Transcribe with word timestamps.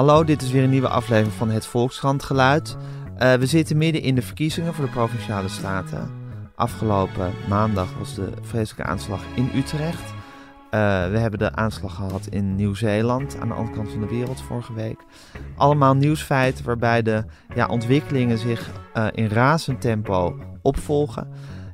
Hallo, 0.00 0.24
dit 0.24 0.42
is 0.42 0.50
weer 0.50 0.62
een 0.62 0.70
nieuwe 0.70 0.88
aflevering 0.88 1.32
van 1.32 1.50
Het 1.50 1.66
Volkskrant 1.66 2.22
Geluid. 2.22 2.76
Uh, 3.18 3.34
we 3.34 3.46
zitten 3.46 3.76
midden 3.76 4.02
in 4.02 4.14
de 4.14 4.22
verkiezingen 4.22 4.74
voor 4.74 4.84
de 4.84 4.90
Provinciale 4.90 5.48
Staten. 5.48 6.10
Afgelopen 6.54 7.32
maandag 7.48 7.88
was 7.98 8.14
de 8.14 8.28
vreselijke 8.42 8.90
aanslag 8.90 9.20
in 9.34 9.50
Utrecht. 9.54 10.10
Uh, 10.10 10.10
we 11.10 11.18
hebben 11.18 11.38
de 11.38 11.54
aanslag 11.54 11.94
gehad 11.94 12.26
in 12.26 12.56
Nieuw-Zeeland 12.56 13.36
aan 13.40 13.48
de 13.48 13.54
andere 13.54 13.76
kant 13.76 13.90
van 13.90 14.00
de 14.00 14.06
wereld 14.06 14.42
vorige 14.42 14.74
week. 14.74 15.04
Allemaal 15.56 15.94
nieuwsfeiten 15.94 16.64
waarbij 16.64 17.02
de 17.02 17.24
ja, 17.54 17.66
ontwikkelingen 17.66 18.38
zich 18.38 18.70
uh, 18.94 19.06
in 19.12 19.28
razend 19.28 19.80
tempo 19.80 20.38
opvolgen. 20.62 21.28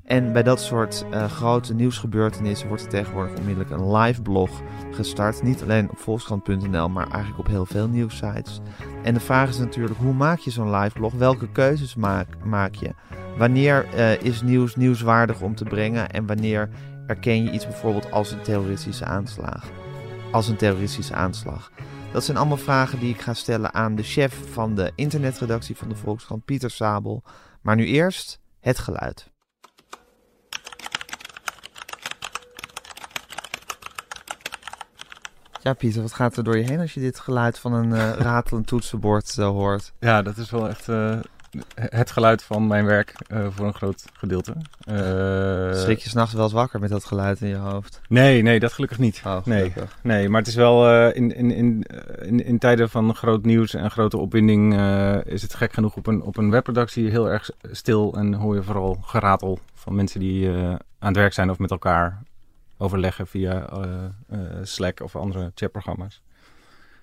En 0.07 0.32
bij 0.32 0.43
dat 0.43 0.61
soort 0.61 1.04
uh, 1.11 1.25
grote 1.25 1.75
nieuwsgebeurtenissen 1.75 2.68
wordt 2.68 2.82
er 2.82 2.89
tegenwoordig 2.89 3.39
onmiddellijk 3.39 3.70
een 3.70 3.96
live 3.96 4.22
blog 4.22 4.62
gestart. 4.90 5.43
Niet 5.43 5.62
alleen 5.62 5.90
op 5.90 5.98
volkskrant.nl, 5.98 6.89
maar 6.89 7.11
eigenlijk 7.11 7.39
op 7.39 7.46
heel 7.46 7.67
veel 7.67 7.89
nieuwssites. 7.89 8.61
En 9.03 9.14
de 9.14 9.21
vraag 9.21 9.48
is 9.48 9.58
natuurlijk, 9.58 9.98
hoe 9.98 10.12
maak 10.12 10.39
je 10.39 10.50
zo'n 10.50 10.76
live 10.76 10.98
blog? 10.98 11.12
Welke 11.12 11.48
keuzes 11.53 11.95
maak, 11.95 12.75
je? 12.75 12.95
Wanneer 13.39 13.86
uh, 13.95 14.22
is 14.22 14.43
nieuws 14.43 14.76
nieuwswaardig 14.76 15.40
om 15.40 15.54
te 15.54 15.64
brengen? 15.64 16.11
En 16.11 16.26
wanneer 16.26 16.68
erken 17.07 17.45
je 17.45 17.50
iets 17.50 17.67
bijvoorbeeld 17.67 18.11
als 18.11 18.31
een 18.31 18.43
terroristische 18.43 19.04
aanslag? 19.04 19.64
Als 20.32 20.48
een 20.48 20.57
terroristische 20.57 21.14
aanslag. 21.14 21.70
Dat 22.12 22.25
zijn 22.25 22.36
allemaal 22.36 22.57
vragen 22.57 22.98
die 22.98 23.14
ik 23.14 23.20
ga 23.20 23.34
stellen 23.34 23.75
aan 23.75 23.95
de 23.95 24.03
chef 24.03 24.53
van 24.53 24.75
de 24.75 24.93
internetredactie 24.95 25.76
van 25.76 25.89
de 25.89 25.96
Volkskrant, 25.96 26.45
Pieter 26.45 26.70
Sabel. 26.70 27.23
Maar 27.62 27.76
nu 27.76 27.86
eerst 27.86 28.40
het 28.61 28.79
geluid. 28.79 29.34
Ja, 35.66 35.72
Pieter, 35.72 36.02
wat 36.02 36.12
gaat 36.12 36.36
er 36.36 36.44
door 36.44 36.56
je 36.56 36.64
heen 36.64 36.80
als 36.80 36.95
je 36.95 37.00
dit 37.00 37.19
geluid 37.19 37.59
van 37.59 37.72
een 37.72 37.91
uh, 37.91 38.12
ratelend 38.28 38.67
toetsenbord 38.67 39.36
uh, 39.39 39.47
hoort? 39.47 39.92
Ja, 40.00 40.23
dat 40.23 40.36
is 40.36 40.50
wel 40.50 40.69
echt 40.69 40.89
uh, 40.89 41.19
het 41.75 42.11
geluid 42.11 42.42
van 42.42 42.67
mijn 42.67 42.84
werk 42.84 43.12
voor 43.28 43.67
een 43.67 43.75
groot 43.75 44.05
gedeelte. 44.12 44.55
Schrik 45.75 45.98
je 45.98 46.08
s'nachts 46.08 46.33
wel 46.33 46.42
eens 46.42 46.53
wakker 46.53 46.81
met 46.81 46.91
dat 46.91 47.05
geluid 47.05 47.41
in 47.41 47.48
je 47.48 47.56
hoofd? 47.56 48.00
Nee, 48.08 48.42
nee, 48.42 48.61
dat 48.61 48.73
gelukkig 48.73 48.98
niet. 48.98 49.23
Oh, 49.27 49.45
nee, 49.45 49.73
nee, 50.03 50.28
maar 50.28 50.41
het 50.41 50.48
is 50.48 50.55
wel 50.55 51.11
in, 51.11 51.34
in, 51.36 51.50
in, 51.50 51.84
in, 52.23 52.45
in 52.45 52.58
tijden 52.58 52.91
van 52.91 53.14
groot 53.14 53.45
nieuws 53.45 53.75
en 53.75 53.91
grote 53.91 54.17
opwinding 54.17 54.75
is 55.25 55.42
het 55.42 55.55
gek 55.55 55.73
genoeg 55.73 55.97
op 55.97 56.06
een, 56.06 56.23
op 56.23 56.36
een 56.36 56.51
webproductie 56.51 57.11
heel 57.11 57.30
erg 57.30 57.51
stil 57.70 58.14
en 58.17 58.34
hoor 58.34 58.55
je 58.55 58.62
vooral 58.62 58.98
geratel 59.03 59.58
van 59.75 59.95
mensen 59.95 60.20
die 60.20 60.51
aan 60.98 61.08
het 61.12 61.17
werk 61.17 61.33
zijn 61.33 61.51
of 61.51 61.58
met 61.58 61.70
elkaar 61.70 62.23
overleggen 62.79 63.27
via 63.27 63.73
uh, 63.73 64.05
uh, 64.33 64.39
Slack 64.63 65.01
of 65.01 65.17
andere 65.17 65.53
chatprogramma's. 65.55 66.23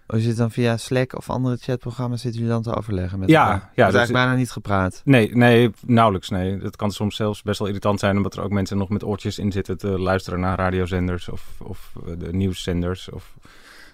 Oh, 0.07 0.19
je 0.19 0.25
zit 0.25 0.37
dan 0.37 0.51
via 0.51 0.77
Slack 0.77 1.15
of 1.15 1.29
andere 1.29 1.57
chatprogramma's 1.57 2.21
zitten 2.21 2.41
jullie 2.41 2.55
dan 2.55 2.63
te 2.63 2.75
overleggen 2.75 3.19
met 3.19 3.29
ja, 3.29 3.43
elkaar? 3.43 3.59
Ja, 3.59 3.87
is 3.87 3.93
eigenlijk 3.93 4.25
bijna 4.25 4.35
niet 4.39 4.51
gepraat. 4.51 5.01
Nee, 5.05 5.35
nee, 5.35 5.71
nauwelijks. 5.85 6.29
Nee, 6.29 6.57
dat 6.57 6.75
kan 6.75 6.91
soms 6.91 7.15
zelfs 7.15 7.41
best 7.41 7.59
wel 7.59 7.67
irritant 7.67 7.99
zijn 7.99 8.17
omdat 8.17 8.35
er 8.35 8.43
ook 8.43 8.51
mensen 8.51 8.77
nog 8.77 8.89
met 8.89 9.03
oortjes 9.03 9.39
in 9.39 9.51
zitten 9.51 9.77
te 9.77 9.99
luisteren 9.99 10.39
naar 10.39 10.57
radiozenders 10.57 11.29
of, 11.29 11.47
of 11.63 11.93
de 12.17 12.33
nieuwszenders 12.33 13.09
of 13.09 13.33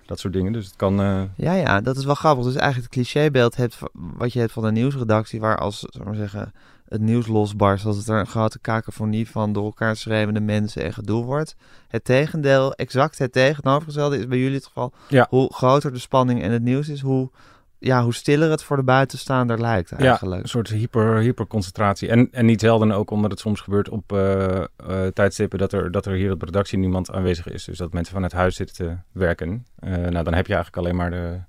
dat 0.06 0.20
soort 0.20 0.34
dingen. 0.34 0.52
Dus 0.52 0.66
het 0.66 0.76
kan. 0.76 1.02
Uh... 1.02 1.22
Ja, 1.36 1.54
ja, 1.54 1.82
dat 1.82 1.98
is 1.98 2.06
wel 2.06 2.16
grappig. 2.16 2.46
Dus 2.46 2.56
eigenlijk 2.56 2.94
het 2.94 3.04
clichébeeld 3.04 3.56
hebt 3.56 3.80
wat 3.94 4.34
je 4.34 4.40
hebt 4.40 4.52
van 4.52 4.64
een 4.64 4.74
nieuwsredactie, 4.74 5.40
waar 5.40 5.58
als, 5.58 5.80
zal 5.80 6.06
maar 6.06 6.16
zeggen, 6.16 6.54
het 6.90 7.02
nieuws 7.02 7.28
losbarst, 7.28 7.86
als 7.86 7.98
het 7.98 8.08
er 8.08 8.20
een 8.20 8.28
grote 8.28 8.60
kakofonie 8.60 9.30
van 9.30 9.54
door 9.54 9.66
elkaar 9.66 9.96
schreeuwende 9.96 10.40
mensen 10.40 10.84
en 10.84 10.94
gedoe 10.94 11.24
wordt. 11.24 11.56
Het 11.88 12.04
tegendeel, 12.04 12.74
exact 12.74 13.18
het 13.18 13.32
tegenovergestelde 13.32 14.18
is 14.18 14.28
bij 14.28 14.38
jullie 14.38 14.56
het 14.56 14.66
geval. 14.66 14.94
Ja. 15.08 15.28
Hoe 15.30 15.54
groter 15.54 15.94
de 15.94 16.00
spanning 16.00 16.42
en 16.42 16.52
het 16.52 16.62
nieuws 16.62 16.90
is, 16.90 17.02
hoe, 17.02 17.30
ja, 17.78 18.04
hoe 18.04 18.14
stiller 18.14 18.50
het 18.50 18.64
voor 18.64 18.78
de 18.78 18.84
buitenstaander 18.84 19.62
lijkt 19.62 19.92
eigenlijk. 19.92 20.36
Ja, 20.36 20.42
een 20.42 20.50
soort 20.50 20.70
hyper, 20.70 21.16
hyperconcentratie. 21.16 22.10
En, 22.10 22.32
en 22.32 22.46
niet 22.46 22.62
zelden 22.62 22.92
ook 22.92 23.12
omdat 23.12 23.32
het 23.32 23.40
soms 23.40 23.62
gebeurt 23.62 23.90
op 23.90 24.12
uh, 24.14 24.64
uh, 24.90 25.08
tijdstippen 25.14 25.60
dat 25.60 25.74
er, 25.74 25.92
dat 25.92 26.06
er 26.06 26.14
hier 26.14 26.32
op 26.32 26.40
de 26.40 26.46
redactie 26.46 26.78
niemand 26.78 27.12
aanwezig 27.12 27.48
is. 27.48 27.64
Dus 27.64 27.78
dat 27.78 27.94
mensen 27.94 28.14
vanuit 28.14 28.32
huis 28.32 28.56
zitten 28.56 28.76
te 28.76 28.98
werken. 29.12 29.66
Uh, 29.80 29.90
nou, 29.96 30.24
dan 30.24 30.34
heb 30.34 30.48
je 30.48 30.54
eigenlijk 30.54 30.78
alleen 30.78 30.96
maar 30.96 31.10
de, 31.10 31.40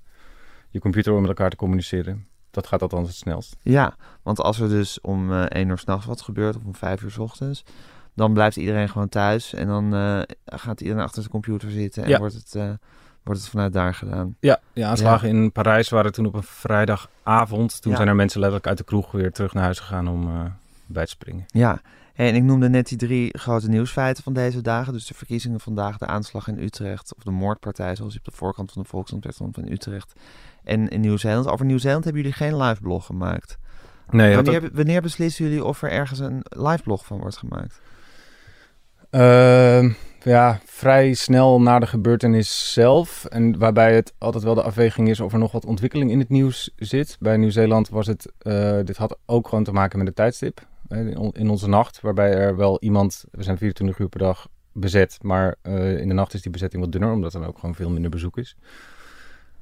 je 0.71 0.81
computer 0.81 1.13
om 1.13 1.21
met 1.21 1.29
elkaar 1.29 1.51
te 1.51 1.57
communiceren. 1.57 2.29
Dat 2.51 2.67
gaat 2.67 2.83
althans 2.83 3.09
het 3.09 3.17
snelst. 3.17 3.57
Ja, 3.63 3.95
want 4.23 4.41
als 4.41 4.61
er 4.61 4.69
dus 4.69 5.01
om 5.01 5.33
uh, 5.33 5.43
1 5.43 5.69
uur 5.69 5.79
s'nachts 5.79 6.07
wat 6.07 6.21
gebeurt 6.21 6.57
of 6.57 6.65
om 6.65 6.75
5 6.75 7.03
uur 7.03 7.11
s 7.11 7.19
ochtends, 7.19 7.65
dan 8.15 8.33
blijft 8.33 8.57
iedereen 8.57 8.89
gewoon 8.89 9.09
thuis 9.09 9.55
en 9.55 9.67
dan 9.67 9.95
uh, 9.95 10.21
gaat 10.45 10.81
iedereen 10.81 11.03
achter 11.03 11.23
zijn 11.23 11.33
computer 11.33 11.71
zitten 11.71 12.03
en 12.03 12.09
ja. 12.09 12.19
wordt, 12.19 12.35
het, 12.35 12.55
uh, 12.57 12.71
wordt 13.23 13.41
het 13.41 13.51
vanuit 13.51 13.73
daar 13.73 13.95
gedaan. 13.95 14.37
Ja, 14.41 14.61
ja 14.73 14.89
aanslagen 14.89 15.29
ja. 15.29 15.35
in 15.35 15.53
Parijs 15.53 15.89
waren 15.89 16.13
toen 16.13 16.27
op 16.27 16.35
een 16.35 16.43
vrijdagavond. 16.43 17.83
Toen 17.83 17.91
ja. 17.91 17.97
zijn 17.97 18.09
er 18.09 18.17
mensen 18.17 18.41
letterlijk 18.41 18.69
uit 18.69 18.79
de 18.79 18.85
kroeg 18.85 19.11
weer 19.11 19.33
terug 19.33 19.55
naar 19.55 19.63
huis 19.63 19.79
gegaan 19.79 20.09
om 20.09 20.29
uh, 20.29 20.45
bij 20.87 21.05
te 21.05 21.11
springen. 21.11 21.45
Ja, 21.47 21.81
en 22.15 22.35
ik 22.35 22.43
noemde 22.43 22.69
net 22.69 22.89
die 22.89 22.99
drie 22.99 23.39
grote 23.39 23.69
nieuwsfeiten 23.69 24.23
van 24.23 24.33
deze 24.33 24.61
dagen. 24.61 24.93
Dus 24.93 25.07
de 25.07 25.15
verkiezingen 25.15 25.61
vandaag, 25.61 25.99
de 25.99 26.07
aanslag 26.07 26.49
in 26.49 26.59
Utrecht, 26.59 27.15
of 27.17 27.23
de 27.23 27.31
moordpartij, 27.31 27.97
zoals 27.97 28.13
die 28.13 28.21
op 28.25 28.33
de 28.33 28.39
voorkant 28.39 28.73
van 28.73 28.83
de 28.83 28.89
Volkskrant 28.89 29.25
werd 29.25 29.37
van 29.37 29.69
Utrecht. 29.69 30.13
En 30.65 30.89
in 30.89 31.01
Nieuw-Zeeland. 31.01 31.47
Over 31.47 31.67
Nieuw-Zeeland 31.67 32.05
hebben 32.05 32.23
jullie 32.23 32.37
geen 32.37 32.57
live 32.57 32.81
blog 32.81 33.07
gemaakt. 33.07 33.59
Nee, 34.11 34.35
wanneer, 34.35 34.71
wanneer 34.73 35.03
beslissen 35.03 35.45
jullie 35.45 35.65
of 35.65 35.83
er 35.83 35.91
ergens 35.91 36.19
een 36.19 36.41
live 36.43 36.83
blog 36.83 37.05
van 37.07 37.19
wordt 37.19 37.37
gemaakt? 37.37 37.81
Uh, 39.11 39.95
ja, 40.23 40.61
vrij 40.65 41.15
snel 41.15 41.61
na 41.61 41.79
de 41.79 41.87
gebeurtenis 41.87 42.73
zelf. 42.73 43.25
En 43.25 43.59
waarbij 43.59 43.95
het 43.95 44.13
altijd 44.19 44.45
wel 44.45 44.55
de 44.55 44.63
afweging 44.63 45.09
is 45.09 45.21
of 45.21 45.33
er 45.33 45.39
nog 45.39 45.53
wat 45.53 45.65
ontwikkeling 45.65 46.11
in 46.11 46.19
het 46.19 46.29
nieuws 46.29 46.71
zit. 46.77 47.17
Bij 47.21 47.37
Nieuw-Zeeland 47.37 47.89
was 47.89 48.07
het, 48.07 48.33
uh, 48.43 48.79
dit 48.85 48.97
had 48.97 49.19
ook 49.27 49.49
gewoon 49.49 49.65
te 49.65 49.73
maken 49.73 49.99
met 49.99 50.07
de 50.07 50.13
tijdstip. 50.13 50.69
In 51.33 51.51
onze 51.51 51.69
nacht, 51.69 52.01
waarbij 52.01 52.33
er 52.33 52.57
wel 52.57 52.79
iemand, 52.81 53.25
we 53.31 53.43
zijn 53.43 53.59
24 53.59 53.99
uur 53.99 54.09
per 54.09 54.19
dag 54.19 54.49
bezet, 54.73 55.19
maar 55.23 55.57
uh, 55.63 55.99
in 55.99 56.09
de 56.09 56.15
nacht 56.15 56.35
is 56.35 56.43
die 56.43 56.53
bezetting 56.53 56.83
wat 56.83 56.93
dunner, 56.93 57.13
omdat 57.13 57.35
er 57.35 57.41
dan 57.41 57.49
ook 57.49 57.59
gewoon 57.59 57.75
veel 57.75 57.91
minder 57.91 58.11
bezoek 58.11 58.39
is. 58.39 58.57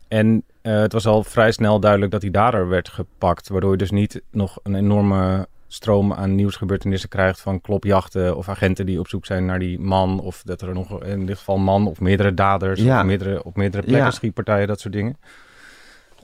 En 0.08 0.44
uh, 0.62 0.80
het 0.80 0.92
was 0.92 1.06
al 1.06 1.22
vrij 1.22 1.52
snel 1.52 1.80
duidelijk 1.80 2.12
dat 2.12 2.20
die 2.20 2.30
dader 2.30 2.68
werd 2.68 2.88
gepakt, 2.88 3.48
waardoor 3.48 3.70
je 3.70 3.76
dus 3.76 3.90
niet 3.90 4.22
nog 4.30 4.58
een 4.62 4.74
enorme 4.74 5.46
stroom 5.68 6.12
aan 6.12 6.34
nieuwsgebeurtenissen 6.34 7.08
krijgt 7.08 7.40
van 7.40 7.60
klopjachten 7.60 8.36
of 8.36 8.48
agenten 8.48 8.86
die 8.86 8.98
op 8.98 9.08
zoek 9.08 9.26
zijn 9.26 9.46
naar 9.46 9.58
die 9.58 9.78
man. 9.78 10.20
Of 10.20 10.42
dat 10.44 10.60
er 10.60 10.74
nog 10.74 11.02
in 11.04 11.26
dit 11.26 11.38
geval 11.38 11.58
man 11.58 11.86
of 11.86 12.00
meerdere 12.00 12.34
daders 12.34 12.80
ja. 12.80 12.98
of 12.98 13.06
meerdere, 13.06 13.44
op 13.44 13.56
meerdere 13.56 13.82
plekken 13.82 14.04
Ja. 14.04 14.10
schietpartijen, 14.10 14.66
dat 14.66 14.80
soort 14.80 14.94
dingen. 14.94 15.16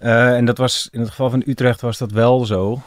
Uh, 0.02 0.36
en 0.36 0.44
dat 0.44 0.58
was 0.58 0.88
in 0.92 1.00
het 1.00 1.08
geval 1.08 1.30
van 1.30 1.42
Utrecht 1.46 1.80
was 1.80 1.98
dat 1.98 2.10
wel 2.10 2.44
zo. 2.44 2.80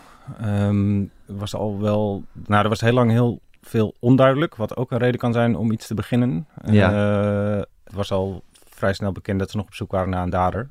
Um, 0.45 1.11
was 1.25 1.55
al 1.55 1.81
wel, 1.81 2.23
nou, 2.45 2.63
er 2.63 2.69
was 2.69 2.81
heel 2.81 2.93
lang 2.93 3.11
heel 3.11 3.39
veel 3.61 3.95
onduidelijk, 3.99 4.55
wat 4.55 4.77
ook 4.77 4.91
een 4.91 4.97
reden 4.97 5.19
kan 5.19 5.33
zijn 5.33 5.55
om 5.55 5.71
iets 5.71 5.87
te 5.87 5.93
beginnen. 5.93 6.47
Ja. 6.65 6.91
Uh, 6.91 7.61
het 7.83 7.93
was 7.93 8.11
al 8.11 8.43
vrij 8.69 8.93
snel 8.93 9.11
bekend 9.11 9.39
dat 9.39 9.51
ze 9.51 9.57
nog 9.57 9.65
op 9.65 9.73
zoek 9.73 9.91
waren 9.91 10.09
naar 10.09 10.23
een 10.23 10.29
dader. 10.29 10.69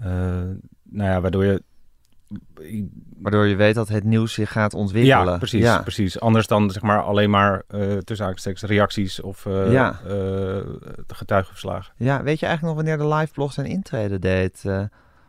Uh, 0.00 0.06
nou 0.82 1.10
ja, 1.10 1.20
waardoor 1.20 1.44
je 1.44 1.62
Waardoor 3.18 3.46
je 3.46 3.56
weet 3.56 3.74
dat 3.74 3.88
het 3.88 4.04
nieuws 4.04 4.32
zich 4.32 4.52
gaat 4.52 4.74
ontwikkelen. 4.74 5.26
Ja, 5.26 5.36
precies. 5.38 5.62
Ja. 5.62 5.82
precies. 5.82 6.20
Anders 6.20 6.46
dan 6.46 6.70
zeg 6.70 6.82
maar 6.82 7.02
alleen 7.02 7.30
maar 7.30 7.62
uh, 7.74 7.96
tussen 7.96 8.26
aanstekens 8.26 8.62
reacties 8.62 9.20
of 9.20 9.44
uh, 9.44 9.72
Ja. 9.72 10.00
uh, 10.06 10.56
getuigenverslagen. 11.06 11.92
Ja, 11.96 12.22
weet 12.22 12.38
je 12.40 12.46
eigenlijk 12.46 12.76
nog 12.76 12.84
wanneer 12.86 13.06
de 13.08 13.14
live 13.14 13.32
blog 13.32 13.52
zijn 13.52 13.66
intrede 13.66 14.18
deed 14.18 14.62
eh, 14.64 14.82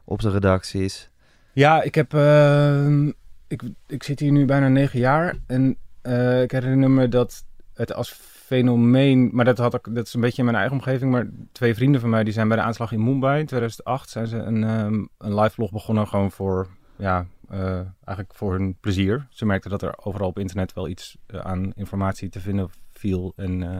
op 0.05 0.21
de 0.21 0.29
redacties? 0.31 1.09
Ja, 1.53 1.81
ik 1.81 1.95
heb. 1.95 2.13
ehm, 2.13 3.07
ik, 3.47 3.61
ik 3.87 4.03
zit 4.03 4.19
hier 4.19 4.31
nu 4.31 4.45
bijna 4.45 4.67
negen 4.67 4.99
jaar. 4.99 5.35
En 5.47 5.77
eh, 6.01 6.41
ik 6.41 6.51
herinner 6.51 6.89
me 6.91 7.07
dat 7.07 7.45
het 7.73 7.93
als 7.93 8.19
fenomeen. 8.45 9.29
Maar 9.33 9.45
dat, 9.45 9.57
had 9.57 9.73
ik, 9.73 9.95
dat 9.95 10.07
is 10.07 10.13
een 10.13 10.21
beetje 10.21 10.37
in 10.37 10.45
mijn 10.45 10.57
eigen 10.57 10.75
omgeving. 10.75 11.11
Maar 11.11 11.27
twee 11.51 11.75
vrienden 11.75 12.01
van 12.01 12.09
mij 12.09 12.23
die 12.23 12.33
zijn 12.33 12.47
bij 12.47 12.57
de 12.57 12.63
aanslag 12.63 12.91
in 12.91 13.03
Mumbai 13.03 13.39
in 13.39 13.45
2008. 13.45 14.09
zijn 14.09 14.27
ze 14.27 14.37
een, 14.37 14.63
ehm, 14.63 15.05
een 15.17 15.39
live 15.39 15.53
vlog 15.53 15.71
begonnen. 15.71 16.07
Gewoon 16.07 16.31
voor. 16.31 16.67
Ja, 16.95 17.25
uh, 17.51 17.79
eigenlijk 18.03 18.33
voor 18.33 18.53
hun 18.53 18.77
plezier. 18.79 19.27
Ze 19.29 19.45
merkten 19.45 19.69
dat 19.69 19.81
er 19.81 19.93
overal 20.03 20.27
op 20.27 20.39
internet 20.39 20.73
wel 20.73 20.87
iets 20.87 21.17
uh, 21.27 21.39
aan 21.39 21.71
informatie 21.73 22.29
te 22.29 22.39
vinden 22.39 22.69
viel. 22.93 23.33
En 23.35 23.61
uh, 23.61 23.77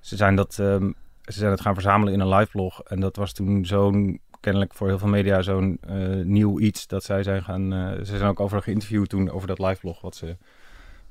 ze, 0.00 0.16
zijn 0.16 0.36
dat, 0.36 0.58
um, 0.58 0.94
ze 1.22 1.38
zijn 1.38 1.50
het 1.50 1.60
gaan 1.60 1.74
verzamelen 1.74 2.12
in 2.12 2.20
een 2.20 2.34
live 2.34 2.50
vlog. 2.50 2.82
En 2.82 3.00
dat 3.00 3.16
was 3.16 3.32
toen 3.32 3.66
zo'n 3.66 4.20
kennelijk 4.40 4.74
voor 4.74 4.86
heel 4.86 4.98
veel 4.98 5.08
media 5.08 5.42
zo'n 5.42 5.80
nieuw 6.22 6.60
iets 6.60 6.86
dat 6.86 7.04
zij 7.04 7.22
zijn 7.22 7.42
gaan. 7.42 7.70
Ze 8.04 8.16
zijn 8.16 8.30
ook 8.30 8.40
over 8.40 8.62
geïnterviewd 8.62 9.08
toen 9.08 9.30
over 9.30 9.48
dat 9.48 9.58
live 9.58 9.80
blog 9.80 10.00
wat 10.00 10.16
ze 10.16 10.36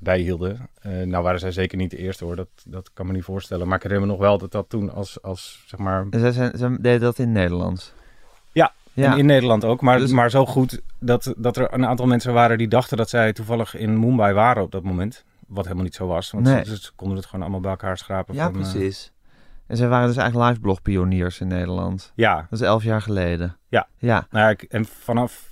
bijhielden. 0.00 0.68
Uh, 0.86 1.06
nou 1.06 1.22
waren 1.22 1.40
zij 1.40 1.52
zeker 1.52 1.78
niet 1.78 1.90
de 1.90 1.96
eerste 1.96 2.24
hoor, 2.24 2.36
dat, 2.36 2.48
dat 2.64 2.90
kan 2.92 3.06
me 3.06 3.12
niet 3.12 3.24
voorstellen. 3.24 3.66
Maar 3.66 3.76
ik 3.76 3.82
herinner 3.82 4.06
me 4.06 4.12
nog 4.12 4.22
wel 4.22 4.38
dat 4.38 4.52
dat 4.52 4.68
toen 4.68 4.92
als, 4.92 5.22
als 5.22 5.64
zeg 5.66 5.80
maar... 5.80 6.06
Zij, 6.10 6.32
zijn, 6.32 6.58
zij 6.58 6.76
deden 6.80 7.00
dat 7.00 7.18
in 7.18 7.24
het 7.24 7.34
Nederlands? 7.34 7.92
Ja, 8.52 8.72
ja. 8.92 9.12
En 9.12 9.18
in 9.18 9.26
Nederland 9.26 9.64
ook. 9.64 9.80
Maar, 9.80 9.98
dus... 9.98 10.10
maar 10.10 10.30
zo 10.30 10.46
goed 10.46 10.80
dat, 10.98 11.34
dat 11.36 11.56
er 11.56 11.74
een 11.74 11.86
aantal 11.86 12.06
mensen 12.06 12.32
waren 12.32 12.58
die 12.58 12.68
dachten 12.68 12.96
dat 12.96 13.08
zij 13.08 13.32
toevallig 13.32 13.74
in 13.74 13.98
Mumbai 13.98 14.34
waren 14.34 14.62
op 14.62 14.72
dat 14.72 14.82
moment. 14.82 15.24
Wat 15.46 15.64
helemaal 15.64 15.84
niet 15.84 15.94
zo 15.94 16.06
was, 16.06 16.30
want 16.30 16.44
nee. 16.44 16.64
ze, 16.64 16.76
ze 16.80 16.90
konden 16.96 17.16
het 17.16 17.26
gewoon 17.26 17.40
allemaal 17.40 17.60
bij 17.60 17.70
elkaar 17.70 17.98
schrapen. 17.98 18.34
Ja, 18.34 18.44
van, 18.44 18.52
precies. 18.52 19.12
En 19.66 19.76
zij 19.76 19.88
waren 19.88 20.06
dus 20.06 20.16
eigenlijk 20.16 20.50
liveblog 20.50 20.82
pioniers 20.82 21.40
in 21.40 21.46
Nederland. 21.46 22.12
Ja, 22.14 22.46
Dat 22.50 22.60
is 22.60 22.66
elf 22.66 22.82
jaar 22.82 23.02
geleden. 23.02 23.56
Ja. 23.68 23.88
Ja, 23.96 24.26
nou 24.30 24.44
ja, 24.44 24.50
ik- 24.50 24.62
en 24.62 24.84
vanaf 24.84 25.50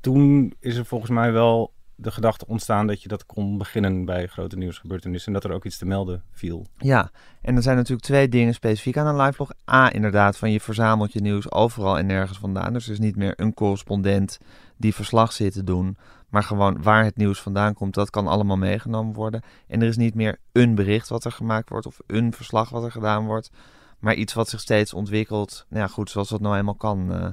toen 0.00 0.54
is 0.60 0.76
er 0.76 0.84
volgens 0.84 1.10
mij 1.10 1.32
wel 1.32 1.72
de 2.00 2.10
gedachte 2.10 2.46
ontstaan 2.46 2.86
dat 2.86 3.02
je 3.02 3.08
dat 3.08 3.26
kon 3.26 3.58
beginnen 3.58 4.04
bij 4.04 4.26
grote 4.26 4.56
nieuwsgebeurtenissen. 4.56 5.34
En 5.34 5.40
dat 5.40 5.50
er 5.50 5.56
ook 5.56 5.64
iets 5.64 5.78
te 5.78 5.86
melden 5.86 6.22
viel. 6.32 6.66
ja. 6.76 7.10
En 7.42 7.56
er 7.56 7.62
zijn 7.62 7.76
natuurlijk 7.76 8.06
twee 8.06 8.28
dingen 8.28 8.54
specifiek 8.54 8.96
aan 8.96 9.06
een 9.06 9.24
liveblog. 9.24 9.52
A, 9.70 9.92
inderdaad, 9.92 10.36
van 10.38 10.50
je 10.50 10.60
verzamelt 10.60 11.12
je 11.12 11.20
nieuws 11.20 11.52
overal 11.52 11.98
en 11.98 12.06
nergens 12.06 12.38
vandaan. 12.38 12.72
Dus 12.72 12.86
er 12.86 12.92
is 12.92 12.98
niet 12.98 13.16
meer 13.16 13.32
een 13.36 13.54
correspondent 13.54 14.38
die 14.76 14.94
verslag 14.94 15.32
zit 15.32 15.52
te 15.52 15.64
doen. 15.64 15.96
Maar 16.28 16.42
gewoon 16.42 16.82
waar 16.82 17.04
het 17.04 17.16
nieuws 17.16 17.40
vandaan 17.40 17.74
komt, 17.74 17.94
dat 17.94 18.10
kan 18.10 18.26
allemaal 18.26 18.56
meegenomen 18.56 19.14
worden. 19.14 19.42
En 19.66 19.82
er 19.82 19.88
is 19.88 19.96
niet 19.96 20.14
meer 20.14 20.38
een 20.52 20.74
bericht 20.74 21.08
wat 21.08 21.24
er 21.24 21.32
gemaakt 21.32 21.68
wordt 21.68 21.86
of 21.86 21.98
een 22.06 22.32
verslag 22.32 22.70
wat 22.70 22.84
er 22.84 22.92
gedaan 22.92 23.26
wordt. 23.26 23.50
Maar 23.98 24.14
iets 24.14 24.34
wat 24.34 24.48
zich 24.48 24.60
steeds 24.60 24.94
ontwikkelt. 24.94 25.66
Nou 25.68 25.82
ja, 25.82 25.88
goed, 25.88 26.10
zoals 26.10 26.28
dat 26.28 26.40
nou 26.40 26.56
eenmaal 26.56 26.74
kan 26.74 27.12
eh, 27.12 27.28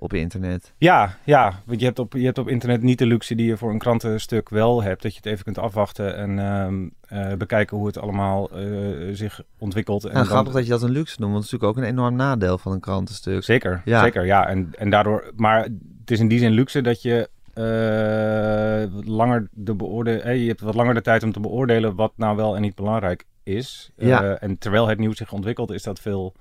op 0.00 0.12
internet. 0.12 0.72
Ja, 0.76 1.16
ja, 1.24 1.62
want 1.66 1.80
je 1.80 1.86
hebt, 1.86 1.98
op, 1.98 2.12
je 2.12 2.24
hebt 2.24 2.38
op 2.38 2.48
internet 2.48 2.82
niet 2.82 2.98
de 2.98 3.06
luxe 3.06 3.34
die 3.34 3.46
je 3.46 3.56
voor 3.56 3.70
een 3.70 3.78
krantenstuk 3.78 4.48
wel 4.48 4.82
hebt. 4.82 5.02
Dat 5.02 5.12
je 5.12 5.16
het 5.22 5.26
even 5.32 5.44
kunt 5.44 5.58
afwachten 5.58 6.16
en 6.16 6.38
ehm, 6.38 6.88
eh, 7.30 7.36
bekijken 7.36 7.76
hoe 7.76 7.86
het 7.86 7.98
allemaal 7.98 8.50
eh, 8.50 8.66
zich 9.12 9.40
ontwikkelt. 9.58 10.02
En 10.04 10.12
Nou, 10.12 10.22
dan- 10.24 10.32
grappig 10.32 10.52
dat 10.52 10.64
je 10.64 10.70
dat 10.70 10.82
een 10.82 10.90
luxe 10.90 11.16
noemt, 11.20 11.32
want 11.32 11.44
het 11.44 11.52
is 11.54 11.58
natuurlijk 11.60 11.78
ook 11.78 11.84
een 11.84 11.90
enorm 11.98 12.16
nadeel 12.16 12.58
van 12.58 12.72
een 12.72 12.80
krantenstuk. 12.80 13.42
Zeker, 13.44 13.82
Ja. 13.84 14.00
zeker, 14.02 14.24
ja. 14.26 14.46
En, 14.48 14.70
en 14.78 14.90
daardoor, 14.90 15.32
maar 15.36 15.62
het 16.00 16.10
is 16.10 16.20
in 16.20 16.28
die 16.28 16.38
zin 16.38 16.52
luxe 16.52 16.80
dat 16.80 17.02
je 17.02 17.28
wat 18.92 19.06
langer 19.06 19.48
de 19.52 19.74
beoorde, 19.74 20.20
eh, 20.20 20.40
je 20.42 20.48
hebt 20.48 20.60
wat 20.60 20.74
langer 20.74 20.94
de 20.94 21.00
tijd 21.02 21.22
om 21.22 21.32
te 21.32 21.40
beoordelen 21.40 21.94
wat 21.94 22.12
nou 22.16 22.36
wel 22.36 22.56
en 22.56 22.62
niet 22.62 22.74
belangrijk 22.74 23.24
is. 23.42 23.90
Ja. 23.96 24.34
En 24.38 24.58
terwijl 24.58 24.86
het 24.88 24.98
nieuws 24.98 25.16
zich 25.16 25.32
ontwikkelt, 25.32 25.70
is 25.70 25.82
dat 25.82 26.00
veel 26.00 26.34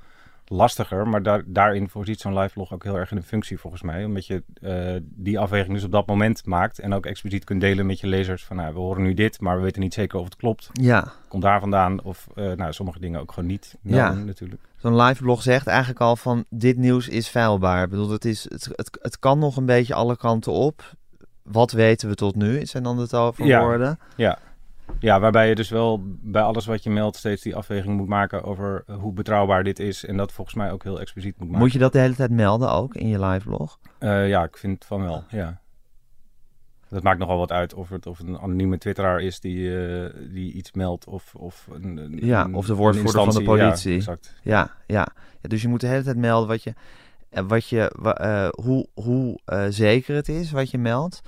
lastiger. 0.50 1.08
Maar 1.08 1.24
daar, 1.24 1.44
daarin 1.46 1.90
voorziet 1.90 2.20
zo'n 2.22 2.38
live 2.38 2.50
vlog 2.50 2.74
ook 2.74 2.84
heel 2.84 2.96
erg 2.96 3.12
in 3.12 3.18
een 3.18 3.24
functie 3.24 3.60
volgens 3.60 3.82
mij. 3.82 4.06
Omdat 4.06 4.26
je 4.26 4.44
eh, 4.62 5.02
die 5.02 5.40
afweging 5.40 5.74
dus 5.74 5.84
op 5.84 5.92
dat 5.92 6.08
moment 6.08 6.46
maakt. 6.46 6.80
En 6.80 6.94
ook 6.94 7.06
expliciet 7.06 7.44
kunt 7.44 7.62
delen 7.62 7.86
met 7.86 8.00
je 8.00 8.08
lezers. 8.08 8.46
Van 8.46 8.56
nou, 8.56 8.74
we 8.74 8.80
horen 8.80 9.04
nu 9.04 9.14
dit, 9.14 9.42
maar 9.42 9.56
we 9.56 9.62
weten 9.64 9.82
niet 9.82 9.94
zeker 9.94 10.20
of 10.20 10.26
het 10.26 10.36
klopt. 10.36 10.70
Ja, 10.74 11.12
Komt 11.28 11.44
daar 11.44 11.60
vandaan. 11.60 12.02
Of 12.04 12.28
eh, 12.36 12.52
nou, 12.52 12.74
sommige 12.74 13.00
dingen 13.00 13.20
ook 13.20 13.32
gewoon 13.32 13.50
niet. 13.50 13.76
Ja. 13.82 14.12
natuurlijk. 14.14 14.62
zo'n 14.78 14.96
liveblog 15.02 15.42
zegt 15.42 15.68
eigenlijk 15.68 16.00
al 16.00 16.16
van 16.16 16.46
dit 16.50 16.78
nieuws 16.78 17.08
is 17.08 17.28
feilbaar. 17.28 17.84
Ik 17.84 17.90
bedoel, 17.90 18.10
het, 18.10 18.26
is, 18.26 18.44
het, 18.50 18.70
het, 18.76 18.98
het 19.02 19.20
kan 19.20 19.40
nog 19.40 19.58
een 19.58 19.66
beetje 19.66 19.94
alle 19.94 20.18
kanten 20.18 20.52
op. 20.52 20.96
Wat 21.44 21.72
weten 21.72 22.10
we 22.10 22.16
tot 22.16 22.36
nu, 22.36 22.66
zijn 22.66 22.84
dan 22.84 22.98
de 22.98 23.08
tal 23.08 23.34
van 23.34 23.46
Ja. 23.48 23.60
woorden. 23.62 24.00
Ja, 24.16 24.40
waarbij 25.00 25.50
je 25.50 25.56
dus 25.56 25.70
wel 25.70 26.02
bij 26.06 26.42
alles 26.42 26.66
wat 26.66 26.84
je 26.84 26.90
meldt 26.90 27.16
steeds 27.16 27.42
die 27.42 27.56
afweging 27.56 27.98
moet 27.98 28.08
maken 28.08 28.44
over 28.44 28.84
hoe 29.00 29.14
betrouwbaar 29.14 29.64
dit 29.64 29.80
is. 29.80 30.06
En 30.06 30.18
dat 30.18 30.32
volgens 30.32 30.56
mij 30.56 30.72
ook 30.72 30.84
heel 30.84 31.00
expliciet 31.00 31.38
moet 31.38 31.48
maken. 31.48 31.62
Moet 31.62 31.72
je 31.74 31.80
dat 31.80 31.94
de 31.94 32.00
hele 32.00 32.16
tijd 32.16 32.32
melden 32.32 32.72
ook 32.72 32.96
in 32.96 33.08
je 33.08 33.20
liveblog? 33.26 33.80
Eh, 34.00 34.28
ja, 34.30 34.44
ik 34.44 34.58
vind 34.58 34.86
van 34.86 35.02
wel, 35.02 35.24
ja. 35.30 35.62
Dat 36.90 37.04
maakt 37.04 37.20
nogal 37.20 37.38
wat 37.38 37.52
uit 37.52 37.74
of 37.74 37.90
het, 37.90 38.06
of 38.08 38.18
het 38.18 38.28
een 38.28 38.40
anonieme 38.40 38.78
twitteraar 38.78 39.22
is 39.22 39.40
die, 39.40 39.86
eh, 39.88 40.14
die 40.34 40.54
iets 40.54 40.72
meldt 40.72 41.06
of, 41.08 41.36
of 41.36 41.68
een, 41.72 41.98
een- 41.98 42.20
Ja, 42.26 42.44
een- 42.46 42.56
of 42.56 42.66
de 42.66 42.74
woordvoerder 42.74 43.14
van 43.14 43.24
de 43.24 43.28
instantie. 43.36 43.58
Ja, 43.58 43.66
politie. 43.66 43.96
exact. 43.96 44.36
Ja, 44.44 44.76
ja. 44.88 45.08
ja. 45.42 45.48
Dus 45.50 45.62
je 45.62 45.68
moet 45.68 45.82
de 45.82 45.88
hele 45.88 46.04
tijd 46.04 46.18
melden 46.18 46.48
wat 46.48 46.64
je, 46.64 46.74
eh, 47.30 47.44
wat 47.48 47.68
je, 47.68 48.52
hoe, 48.64 48.88
hoe 48.94 49.40
zeker 49.70 50.16
het 50.16 50.30
is 50.30 50.52
wat 50.52 50.72
je 50.72 50.78
meldt. 50.78 51.22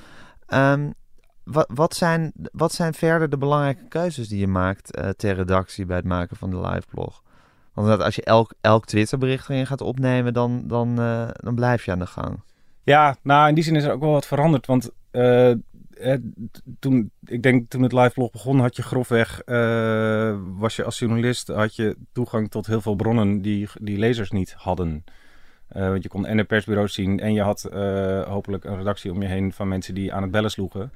Ehm, 0.45 0.89
wat, 1.51 1.69
wat, 1.73 1.95
zijn, 1.95 2.31
wat 2.51 2.71
zijn 2.71 2.93
verder 2.93 3.29
de 3.29 3.37
belangrijke 3.37 3.87
keuzes 3.87 4.27
die 4.27 4.39
je 4.39 4.47
maakt 4.47 4.95
eh, 4.95 5.09
ter 5.09 5.35
redactie 5.35 5.85
bij 5.85 5.95
het 5.95 6.05
maken 6.05 6.37
van 6.37 6.49
de 6.49 6.59
liveblog? 6.59 7.23
Want 7.73 7.87
inderdaad, 7.87 8.05
als 8.05 8.15
je 8.15 8.23
elk, 8.23 8.53
elk 8.61 8.85
Twitterbericht 8.85 9.49
erin 9.49 9.67
gaat 9.67 9.81
opnemen, 9.81 10.33
dan, 10.33 10.63
dan, 10.67 10.99
eh, 10.99 11.27
dan 11.33 11.55
blijf 11.55 11.85
je 11.85 11.91
aan 11.91 11.99
de 11.99 12.05
gang. 12.05 12.41
Ja, 12.83 13.15
nou 13.21 13.49
in 13.49 13.55
die 13.55 13.63
zin 13.63 13.75
is 13.75 13.83
er 13.83 13.91
ook 13.91 13.99
wel 13.99 14.11
wat 14.11 14.27
veranderd. 14.27 14.65
Want 14.65 14.89
eh, 15.11 15.53
toen, 16.79 17.11
ik 17.25 17.43
denk 17.43 17.69
toen 17.69 17.81
het 17.81 17.93
liveblog 17.93 18.31
begon, 18.31 18.59
had 18.59 18.75
je 18.75 18.83
grofweg, 18.83 19.41
was 20.57 20.75
je 20.75 20.83
als 20.83 20.99
journalist, 20.99 21.47
had 21.47 21.75
je 21.75 21.97
toegang 22.11 22.49
tot 22.49 22.67
heel 22.67 22.81
veel 22.81 22.95
bronnen 22.95 23.41
die, 23.41 23.67
die 23.81 23.97
lezers 23.97 24.31
niet 24.31 24.53
hadden. 24.57 25.03
Want 25.67 26.03
je 26.03 26.09
kon 26.09 26.25
en 26.25 26.37
de 26.37 26.43
persbureaus 26.43 26.93
zien 26.93 27.19
en 27.19 27.33
je 27.33 27.41
had 27.41 27.61
hopelijk 28.27 28.63
een 28.63 28.77
redactie 28.77 29.11
om 29.11 29.21
je 29.21 29.27
heen 29.27 29.53
van 29.53 29.67
mensen 29.67 29.93
die 29.93 30.13
aan 30.13 30.21
het 30.21 30.31
bellen 30.31 30.51
sloegen. 30.51 30.91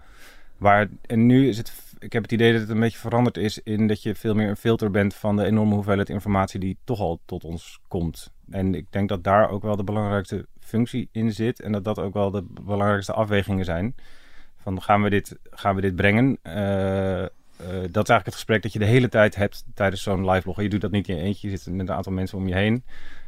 Waar, 0.63 0.87
en 1.01 1.25
nu 1.25 1.47
is 1.47 1.57
het, 1.57 1.73
ik 1.99 2.13
heb 2.13 2.23
het 2.23 2.31
idee 2.31 2.51
dat 2.51 2.61
het 2.61 2.69
een 2.69 2.79
beetje 2.79 2.97
veranderd 2.97 3.37
is 3.37 3.59
in 3.63 3.87
dat 3.87 4.03
je 4.03 4.15
veel 4.15 4.35
meer 4.35 4.49
een 4.49 4.55
filter 4.55 4.91
bent 4.91 5.15
van 5.15 5.35
de 5.35 5.45
enorme 5.45 5.73
hoeveelheid 5.73 6.09
informatie 6.09 6.59
die 6.59 6.77
toch 6.83 6.99
al 6.99 7.19
tot 7.25 7.43
ons 7.43 7.79
komt. 7.87 8.31
En 8.49 8.75
ik 8.75 8.85
denk 8.89 9.09
dat 9.09 9.23
daar 9.23 9.49
ook 9.49 9.63
wel 9.63 9.75
de 9.75 9.83
belangrijkste 9.83 10.45
functie 10.59 11.09
in 11.11 11.31
zit 11.31 11.61
en 11.61 11.71
dat 11.71 11.83
dat 11.83 11.99
ook 11.99 12.13
wel 12.13 12.31
de 12.31 12.43
belangrijkste 12.61 13.13
afwegingen 13.13 13.65
zijn. 13.65 13.95
Van 14.57 14.81
gaan 14.81 15.01
we 15.01 15.09
dit, 15.09 15.37
gaan 15.49 15.75
we 15.75 15.81
dit 15.81 15.95
brengen? 15.95 16.37
Eh, 16.41 17.23
eh, 17.23 17.29
dat 17.91 18.03
is 18.03 18.09
eigenlijk 18.09 18.25
het 18.25 18.35
gesprek 18.35 18.61
dat 18.61 18.73
je 18.73 18.79
de 18.79 18.85
hele 18.85 19.09
tijd 19.09 19.35
hebt 19.35 19.65
tijdens 19.73 20.03
zo'n 20.03 20.29
live 20.29 20.41
blog. 20.41 20.61
Je 20.61 20.69
doet 20.69 20.81
dat 20.81 20.91
niet 20.91 21.07
in 21.07 21.15
je 21.15 21.21
eentje, 21.21 21.49
je 21.49 21.57
zit 21.57 21.73
met 21.73 21.89
een 21.89 21.95
aantal 21.95 22.13
mensen 22.13 22.37
om 22.37 22.47
je 22.47 22.55
heen. 22.55 22.83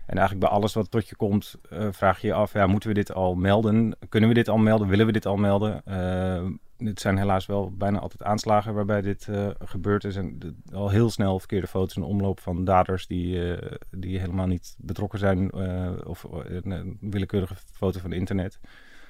En 0.06 0.18
eigenlijk 0.18 0.48
bij 0.48 0.50
alles 0.50 0.74
wat 0.74 0.92
tot 0.92 1.08
je 1.10 1.16
komt, 1.16 1.56
eh, 1.70 1.88
vraag 1.92 2.22
je 2.22 2.28
je 2.28 2.34
af: 2.34 2.54
ja, 2.54 2.68
moeten 2.68 2.90
we 2.90 2.96
dit 2.96 3.14
al 3.14 3.36
melden? 3.36 3.96
Kunnen 4.10 4.30
we 4.30 4.36
dit 4.36 4.50
al 4.50 4.58
melden? 4.58 4.88
Willen 4.88 5.06
we 5.06 5.12
dit 5.12 5.26
al 5.26 5.38
melden? 5.38 5.82
Eh, 5.86 6.44
het 6.78 7.00
zijn 7.00 7.18
helaas 7.18 7.46
wel 7.46 7.72
bijna 7.72 8.00
altijd 8.00 8.24
aanslagen 8.24 8.74
waarbij 8.74 9.02
dit 9.02 9.28
eh, 9.28 9.48
gebeurd 9.60 10.04
is. 10.04 10.16
En 10.16 10.40
de- 10.40 10.54
al 10.74 10.90
heel 10.90 11.10
snel 11.10 11.40
verkeerde 11.40 11.68
foto's 11.68 11.96
in 11.96 12.04
omloop 12.04 12.40
van 12.40 12.64
daders 12.66 13.08
die, 13.08 13.54
eh, 13.56 13.72
die 13.92 14.20
helemaal 14.20 14.48
niet 14.48 14.76
betrokken 14.78 15.20
zijn. 15.20 15.50
eh, 15.52 15.92
of 16.04 16.24
een, 16.24 16.72
een 16.72 16.98
willekeurige 17.02 17.56
foto 17.72 18.00
van 18.00 18.14
internet. 18.14 18.60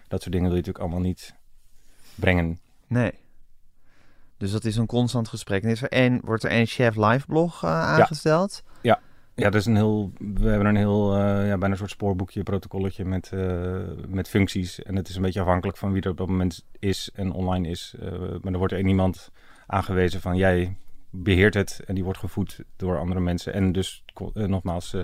Dat 0.08 0.22
soort 0.22 0.34
dingen 0.34 0.50
wil 0.50 0.58
je 0.58 0.66
natuurlijk 0.66 0.80
allemaal 0.86 1.10
niet 1.10 1.36
brengen. 2.16 2.60
Nee. 2.88 3.12
Dus 4.38 4.52
dat 4.52 4.66
is 4.66 4.76
een 4.76 4.86
constant 4.86 5.28
gesprek. 5.28 5.64
En 5.64 5.70
is 5.70 5.82
er 5.82 6.20
wordt 6.22 6.44
er 6.44 6.50
één 6.50 6.66
chef 6.66 6.96
liveblog 6.96 7.64
eh 7.64 7.70
aangesteld? 7.70 8.64
Ja, 8.82 9.00
dat 9.36 9.56
is 9.56 9.66
een 9.66 9.76
heel, 9.76 10.12
we 10.18 10.48
hebben 10.50 10.68
een 10.68 10.76
heel, 10.76 11.14
eh, 11.16 11.20
ja, 11.48 11.58
bijna 11.58 11.68
een 11.70 11.78
soort 11.78 11.90
spoorboekje, 11.90 12.44
protocolletje 12.44 13.06
met, 13.06 13.32
eh, 13.34 13.76
met 14.08 14.30
functies. 14.30 14.84
En 14.84 14.96
het 14.96 15.08
is 15.10 15.16
een 15.16 15.22
beetje 15.22 15.40
afhankelijk 15.42 15.78
van 15.78 15.92
wie 15.92 16.02
er 16.02 16.10
op 16.10 16.18
dat 16.18 16.28
moment 16.28 16.66
is 16.80 17.10
en 17.14 17.32
online 17.32 17.68
is. 17.68 17.96
Eh, 18.00 18.12
maar 18.42 18.52
er 18.54 18.58
wordt 18.58 18.74
één 18.74 18.88
iemand 18.88 19.32
aangewezen 19.68 20.22
van 20.22 20.36
jij 20.38 20.78
beheert 21.10 21.54
het 21.54 21.82
en 21.86 21.96
die 21.96 22.04
wordt 22.04 22.20
gevoed 22.20 22.60
door 22.76 23.00
andere 23.00 23.20
mensen. 23.20 23.54
En 23.54 23.72
dus 23.72 24.04
nogmaals, 24.34 24.96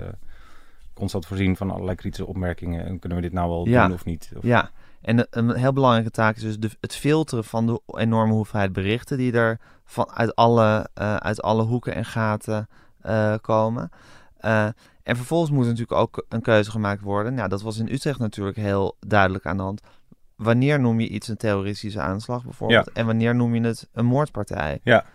constant 0.93 1.25
voorzien 1.25 1.55
van 1.57 1.71
allerlei 1.71 1.95
kritische 1.95 2.25
opmerkingen. 2.25 2.85
En 2.85 2.99
kunnen 2.99 3.17
we 3.17 3.23
dit 3.23 3.33
nou 3.33 3.49
wel 3.49 3.67
Ja. 3.67 3.85
doen 3.85 3.93
of 3.95 4.05
niet? 4.05 4.31
Of, 4.37 4.43
Ja, 4.43 4.69
en 5.01 5.27
een- 5.29 5.55
heel 5.55 5.73
belangrijke 5.73 6.11
taak 6.11 6.35
is 6.35 6.41
dus 6.41 6.59
de, 6.59 6.69
het 6.79 6.95
filteren 6.95 7.43
van 7.43 7.65
de 7.65 7.81
enorme 7.85 8.33
hoeveelheid 8.33 8.73
berichten 8.73 9.17
die 9.17 9.31
er 9.33 9.59
van, 9.85 10.09
uit, 10.11 10.35
alle, 10.35 10.89
uit 11.19 11.41
alle 11.41 11.63
hoeken 11.63 11.95
en 11.95 12.05
gaten 12.05 12.67
komen. 13.41 13.89
Eh, 14.41 14.67
en 15.03 15.15
vervolgens 15.15 15.51
moet 15.51 15.65
natuurlijk 15.65 15.91
ook 15.91 16.25
een 16.29 16.41
keuze 16.41 16.71
gemaakt 16.71 17.01
worden. 17.01 17.33
Nou, 17.33 17.49
dat 17.49 17.61
was 17.61 17.77
in 17.77 17.91
Utrecht 17.91 18.19
natuurlijk 18.19 18.57
heel 18.57 18.97
duidelijk 18.99 19.45
aan 19.45 19.57
de 19.57 19.63
hand. 19.63 19.81
Wanneer 20.35 20.79
noem 20.79 20.99
je 20.99 21.07
iets 21.07 21.27
een 21.27 21.37
terroristische 21.37 21.99
aanslag 21.99 22.43
bijvoorbeeld? 22.43 22.91
En 22.91 23.05
wanneer 23.05 23.35
noem 23.35 23.55
je 23.55 23.61
het 23.61 23.89
een 23.93 24.05
moordpartij? 24.05 24.79
Ja. 24.83 25.05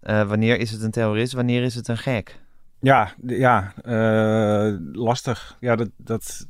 Eh, 0.00 0.28
wanneer 0.28 0.58
is 0.58 0.70
het 0.70 0.82
een 0.82 0.90
terrorist? 0.90 1.32
Wanneer 1.32 1.62
is 1.62 1.74
het 1.74 1.88
een 1.88 1.98
gek? 1.98 2.40
Ja, 2.80 3.12
ja 3.26 3.72
eh, 3.82 4.76
lastig. 4.92 5.56
Ja, 5.60 5.76
dat, 5.76 5.90
dat, 5.96 6.46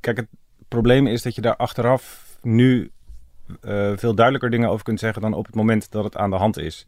kijk, 0.00 0.16
het 0.16 0.28
probleem 0.68 1.06
is 1.06 1.22
dat 1.22 1.34
je 1.34 1.40
daar 1.40 1.56
achteraf 1.56 2.24
nu 2.42 2.90
veel 3.94 4.14
duidelijker 4.14 4.50
dingen 4.50 4.68
over 4.68 4.84
kunt 4.84 5.00
zeggen 5.00 5.22
dan 5.22 5.34
op 5.34 5.46
het 5.46 5.54
moment 5.54 5.90
dat 5.90 6.04
het 6.04 6.16
aan 6.16 6.30
de 6.30 6.36
hand 6.36 6.58
is. 6.58 6.86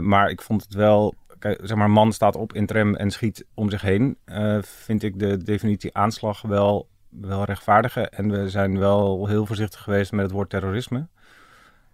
Maar 0.00 0.30
ik 0.30 0.42
vond 0.42 0.62
het 0.62 0.74
wel, 0.74 1.14
zeg 1.40 1.74
maar, 1.74 1.90
man 1.90 2.12
staat 2.12 2.36
op 2.36 2.52
in 2.52 2.66
tram 2.66 2.94
en 2.94 3.10
schiet 3.10 3.46
om 3.54 3.70
zich 3.70 3.80
heen. 3.80 4.18
Eh, 4.24 4.62
vind 4.62 5.02
ik 5.02 5.18
de 5.18 5.42
definitie 5.42 5.94
aanslag 5.94 6.42
wel, 6.42 6.88
wel 7.08 7.44
rechtvaardigen. 7.44 8.10
En 8.10 8.30
we 8.30 8.50
zijn 8.50 8.78
wel 8.78 9.26
heel 9.26 9.46
voorzichtig 9.46 9.82
geweest 9.82 10.12
met 10.12 10.24
het 10.24 10.30
woord 10.30 10.50
terrorisme. 10.50 11.08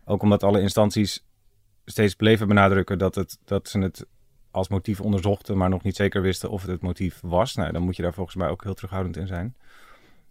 Ook 0.04 0.22
omdat 0.22 0.42
alle 0.42 0.60
instanties 0.60 1.24
steeds 1.84 2.14
bleven 2.14 2.48
benadrukken 2.48 2.98
dat, 2.98 3.14
het, 3.14 3.38
dat 3.44 3.68
ze 3.68 3.78
het 3.78 4.06
als 4.50 4.68
motief 4.68 5.00
onderzochten, 5.00 5.56
maar 5.56 5.68
nog 5.68 5.82
niet 5.82 5.96
zeker 5.96 6.22
wisten 6.22 6.50
of 6.50 6.62
het 6.62 6.70
het 6.70 6.80
motief 6.80 7.20
was. 7.22 7.54
Nou, 7.54 7.72
dan 7.72 7.82
moet 7.82 7.96
je 7.96 8.02
daar 8.02 8.14
volgens 8.14 8.36
mij 8.36 8.48
ook 8.48 8.62
heel 8.62 8.74
terughoudend 8.74 9.16
in 9.16 9.26
zijn. 9.26 9.56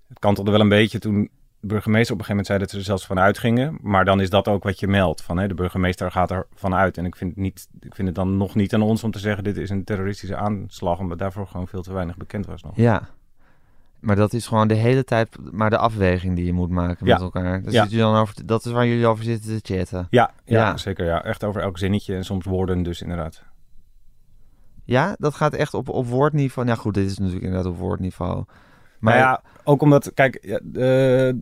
Het 0.08 0.20
kantelde 0.20 0.52
wel 0.52 0.60
een 0.60 0.70
beetje 0.70 1.00
toen 1.00 1.30
burgemeester 1.68 2.14
op 2.14 2.20
een 2.20 2.26
gegeven 2.26 2.30
moment 2.30 2.48
zei 2.48 2.60
dat 2.60 2.70
ze 2.70 2.78
er 2.78 2.84
zelfs 2.84 3.06
van 3.06 3.20
uitgingen. 3.20 3.78
Maar 3.82 4.06
dan 4.06 4.22
is 4.22 4.30
dat 4.30 4.48
ook 4.48 4.64
wat 4.64 4.80
je 4.80 4.88
meldt. 4.88 5.22
Van, 5.22 5.38
hè, 5.38 5.48
de 5.48 5.54
burgemeester 5.54 6.12
gaat 6.12 6.32
er 6.32 6.48
van 6.54 6.76
uit. 6.76 6.98
En 6.98 7.06
ik 7.06 7.16
vind, 7.16 7.36
niet, 7.36 7.68
ik 7.80 7.96
vind 7.96 8.08
het 8.08 8.16
dan 8.18 8.38
nog 8.38 8.56
niet 8.56 8.74
aan 8.74 8.82
ons 8.82 9.04
om 9.04 9.12
te 9.12 9.20
zeggen... 9.20 9.44
dit 9.44 9.58
is 9.58 9.70
een 9.70 9.84
terroristische 9.84 10.36
aanslag, 10.36 11.00
omdat 11.00 11.20
daarvoor 11.20 11.48
gewoon 11.48 11.68
veel 11.68 11.82
te 11.82 11.94
weinig 11.94 12.18
bekend 12.18 12.46
was 12.46 12.64
nog. 12.64 12.76
Ja. 12.76 13.10
Maar 14.00 14.16
dat 14.16 14.34
is 14.34 14.48
gewoon 14.48 14.68
de 14.68 14.74
hele 14.74 15.04
tijd 15.04 15.38
maar 15.52 15.70
de 15.70 15.78
afweging 15.78 16.36
die 16.36 16.46
je 16.46 16.54
moet 16.54 16.70
maken 16.70 17.06
Ja. 17.06 17.14
met 17.14 17.22
elkaar. 17.22 17.62
Daar 17.64 17.74
Ja. 17.74 17.86
dan 17.86 18.16
over, 18.16 18.46
dat 18.46 18.66
is 18.66 18.72
waar 18.72 18.88
jullie 18.88 19.08
over 19.08 19.24
zitten 19.24 19.62
te 19.64 19.74
chatten. 19.76 20.08
Ja, 20.10 20.32
ja, 20.46 20.60
Ja. 20.60 20.78
zeker. 20.78 21.06
Ja. 21.06 21.24
Echt 21.24 21.44
over 21.44 21.62
elk 21.62 21.78
zinnetje 21.78 22.16
en 22.16 22.26
soms 22.26 22.46
woorden 22.46 22.84
dus 22.84 23.02
inderdaad. 23.02 23.44
Ja, 24.86 25.16
dat 25.20 25.36
gaat 25.36 25.54
echt 25.54 25.74
op, 25.74 25.90
op 25.90 26.08
woordniveau. 26.08 26.68
Ja, 26.68 26.76
goed, 26.76 26.94
dit 26.94 27.10
is 27.10 27.18
natuurlijk 27.18 27.44
inderdaad 27.46 27.72
op 27.72 27.78
woordniveau. 27.78 28.44
Maar 29.04 29.14
Maar 29.14 29.22
ja, 29.24 29.42
ook 29.64 29.82
omdat, 29.82 30.12
kijk, 30.14 30.60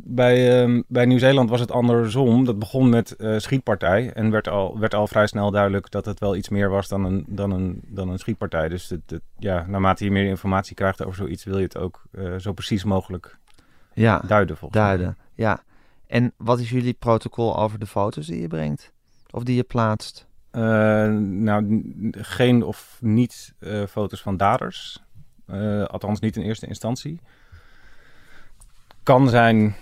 bij, 0.03 0.61
ehm, 0.61 0.81
bij 0.87 1.05
Nieuw-Zeeland 1.05 1.49
was 1.49 1.59
het 1.59 1.71
andersom. 1.71 2.45
Dat 2.45 2.59
begon 2.59 2.89
met 2.89 3.15
eh, 3.15 3.37
schietpartij 3.37 4.13
en 4.13 4.31
werd 4.31 4.47
al, 4.47 4.79
werd 4.79 4.93
al 4.95 5.07
vrij 5.07 5.27
snel 5.27 5.51
duidelijk 5.51 5.91
dat 5.91 6.05
het 6.05 6.19
wel 6.19 6.35
iets 6.35 6.49
meer 6.49 6.69
was 6.69 6.87
dan 6.87 7.05
een, 7.05 7.25
dan 7.27 7.51
een, 7.51 7.81
dan 7.87 8.09
een 8.09 8.19
schietpartij. 8.19 8.69
Dus 8.69 8.89
het, 8.89 9.01
het- 9.09 9.21
ja, 9.37 9.65
naarmate 9.67 10.03
je 10.03 10.11
meer 10.11 10.25
informatie 10.27 10.75
krijgt 10.75 11.03
over 11.05 11.15
zoiets, 11.17 11.43
wil 11.43 11.57
je 11.57 11.63
het 11.63 11.77
ook 11.77 12.03
eh, 12.11 12.35
zo 12.35 12.51
precies 12.53 12.83
mogelijk 12.83 13.37
ja, 13.93 14.21
duiden 14.27 14.57
volgens 14.57 14.79
mij. 14.81 14.89
duiden. 14.89 15.17
Ja. 15.35 15.63
En 16.07 16.33
wat 16.37 16.59
is 16.59 16.69
jullie 16.69 16.93
protocol 16.93 17.57
over 17.59 17.79
de 17.79 17.87
foto's 17.87 18.27
die 18.27 18.41
je 18.41 18.47
brengt? 18.47 18.91
Of 19.31 19.43
die 19.43 19.55
je 19.55 19.63
plaatst? 19.63 20.27
Eh, 20.51 20.61
nou, 21.17 21.81
geen 22.11 22.63
of 22.63 22.97
niet 23.01 23.53
foto's 23.89 24.21
van 24.21 24.37
daders. 24.37 25.03
Althans, 25.87 26.19
niet 26.19 26.35
in 26.35 26.41
eerste 26.43 26.67
instantie. 26.67 27.19
Kan 29.03 29.29
zijn. 29.29 29.75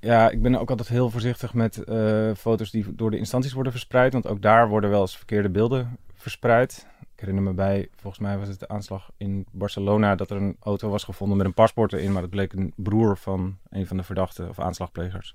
Ja, 0.00 0.30
ik 0.30 0.42
ben 0.42 0.54
ook 0.54 0.70
altijd 0.70 0.88
heel 0.88 1.10
voorzichtig 1.10 1.54
met 1.54 1.84
eh, 1.84 2.30
foto's 2.36 2.70
die 2.70 2.94
door 2.94 3.10
de 3.10 3.18
instanties 3.18 3.52
worden 3.52 3.72
verspreid. 3.72 4.12
Want 4.12 4.26
ook 4.26 4.42
daar 4.42 4.68
worden 4.68 4.90
wel 4.90 5.00
eens 5.00 5.16
verkeerde 5.16 5.50
beelden 5.50 5.98
verspreid. 6.14 6.86
Ik 7.00 7.20
herinner 7.20 7.44
me 7.44 7.52
bij, 7.52 7.88
volgens 7.96 8.22
mij 8.22 8.38
was 8.38 8.48
het 8.48 8.60
de 8.60 8.68
aanslag 8.68 9.10
in 9.16 9.46
Barcelona, 9.50 10.14
dat 10.14 10.30
er 10.30 10.36
een 10.36 10.56
auto 10.60 10.88
was 10.88 11.04
gevonden 11.04 11.36
met 11.36 11.46
een 11.46 11.54
paspoort 11.54 11.92
erin. 11.92 12.12
Maar 12.12 12.22
dat 12.22 12.30
bleek 12.30 12.52
een 12.52 12.72
broer 12.76 13.16
van 13.16 13.58
een 13.70 13.86
van 13.86 13.96
de 13.96 14.02
verdachten 14.02 14.48
of 14.48 14.58
aanslagplegers. 14.58 15.34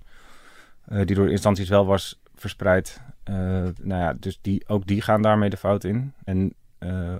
eh, 0.86 1.06
die 1.06 1.16
door 1.16 1.26
de 1.26 1.32
instanties 1.32 1.70
wel 1.70 1.86
was 1.86 2.22
verspreid. 2.36 3.02
Eh, 3.24 3.36
nou 3.82 4.02
ja, 4.02 4.14
dus 4.14 4.40
die, 4.42 4.68
ook 4.68 4.88
die 4.88 5.02
gaan 5.02 5.22
daarmee 5.22 5.50
de 5.50 5.58
fout 5.58 5.84
in. 5.84 6.14
En 6.24 6.54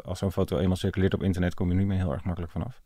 als 0.04 0.20
zo'n 0.20 0.32
foto 0.32 0.58
eenmaal 0.58 0.76
circuleert 0.76 1.14
op 1.14 1.24
internet, 1.24 1.54
kom 1.54 1.70
je 1.70 1.76
niet 1.76 1.88
meer 1.88 1.98
heel 1.98 2.12
erg 2.12 2.24
makkelijk 2.24 2.52
vanaf. 2.52 2.82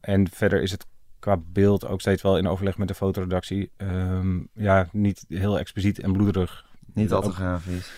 En 0.00 0.28
verder 0.30 0.62
is 0.62 0.70
het 0.70 0.86
qua 1.20 1.36
beeld 1.52 1.86
ook 1.86 2.00
steeds 2.00 2.22
wel 2.22 2.38
in 2.38 2.48
overleg 2.48 2.78
met 2.78 2.88
de 2.88 2.94
fotoredactie. 2.94 3.70
ehm, 3.76 4.38
ja, 4.52 4.88
niet 4.92 5.24
heel 5.28 5.58
expliciet 5.58 6.00
en 6.00 6.12
bloederig. 6.12 6.64
Niet 6.94 7.12
al 7.12 7.22
te 7.22 7.30
grafisch. 7.30 7.92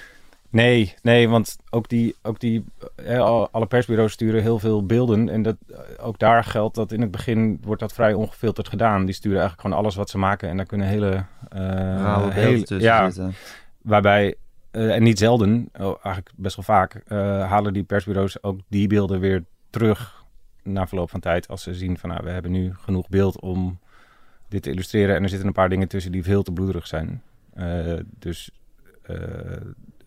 Nee, 0.50 0.94
nee, 1.02 1.28
want 1.28 1.56
ook 1.70 1.88
die, 1.88 2.14
ook 2.22 2.40
die 2.40 2.64
eh, 2.96 3.18
al- 3.20 3.48
alle 3.50 3.66
persbureaus 3.66 4.12
sturen 4.12 4.42
heel 4.42 4.58
veel 4.58 4.86
beelden. 4.86 5.28
En 5.28 5.42
dat, 5.42 5.56
eh, 5.70 5.78
ook 6.06 6.18
daar 6.18 6.44
geldt 6.44 6.74
dat 6.74 6.92
in 6.92 7.00
het 7.00 7.10
begin 7.10 7.58
wordt 7.62 7.80
dat 7.80 7.92
vrij 7.92 8.14
ongefilterd 8.14 8.68
gedaan. 8.68 9.04
Die 9.04 9.14
sturen 9.14 9.38
eigenlijk 9.38 9.60
gewoon 9.60 9.78
alles 9.84 9.94
wat 9.94 10.10
ze 10.10 10.18
maken. 10.18 10.48
En 10.48 10.56
daar 10.56 10.66
kunnen 10.66 10.86
hele... 10.86 11.24
Rauwe 11.48 12.34
beelden 12.34 12.66
hele- 12.68 12.82
ja, 12.82 13.10
zitten. 13.10 13.32
Waarbij, 13.82 14.34
en 14.70 15.02
niet 15.02 15.18
zelden, 15.18 15.68
oh, 15.72 15.86
eigenlijk 16.02 16.30
best 16.36 16.56
wel 16.56 16.64
vaak, 16.64 17.02
halen 17.48 17.72
die 17.72 17.82
persbureaus 17.84 18.42
ook 18.42 18.60
die 18.68 18.86
beelden 18.86 19.20
weer 19.20 19.44
terug 19.70 20.21
na 20.62 20.86
verloop 20.86 21.10
van 21.10 21.20
tijd. 21.20 21.48
Als 21.48 21.62
ze 21.62 21.74
zien 21.74 21.98
van 21.98 22.08
nou, 22.10 22.24
we 22.24 22.30
hebben 22.30 22.50
nu 22.50 22.74
genoeg 22.74 23.08
beeld 23.08 23.40
om 23.40 23.78
dit 24.48 24.62
te 24.62 24.70
illustreren. 24.70 25.16
En 25.16 25.22
er 25.22 25.28
zitten 25.28 25.46
een 25.48 25.54
paar 25.54 25.68
dingen 25.68 25.88
tussen 25.88 26.12
die 26.12 26.22
veel 26.22 26.42
te 26.42 26.52
bloederig 26.52 26.86
zijn. 26.86 27.22
Eh, 27.54 27.94
dus 28.18 28.50
eh, 29.02 29.16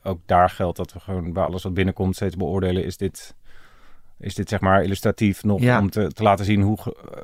ook 0.04 0.20
daar 0.26 0.50
geldt 0.50 0.78
dat 0.78 0.94
we 0.94 1.00
gewoon 1.00 1.34
bij 1.34 1.44
alles 1.44 1.64
wat 1.64 1.74
binnenkomt 1.74 2.16
steeds 2.16 2.36
beoordelen. 2.36 2.84
Is 2.86 2.98
dit, 2.98 3.36
is 4.20 4.36
dit 4.36 4.50
zeg 4.50 4.60
maar 4.60 4.84
illustratief 4.84 5.44
nog 5.44 5.62
Ja. 5.62 5.80
om 5.80 5.90
te, 5.90 6.12
te 6.12 6.24
laten 6.24 6.46
zien 6.46 6.62
hoe, 6.62 6.78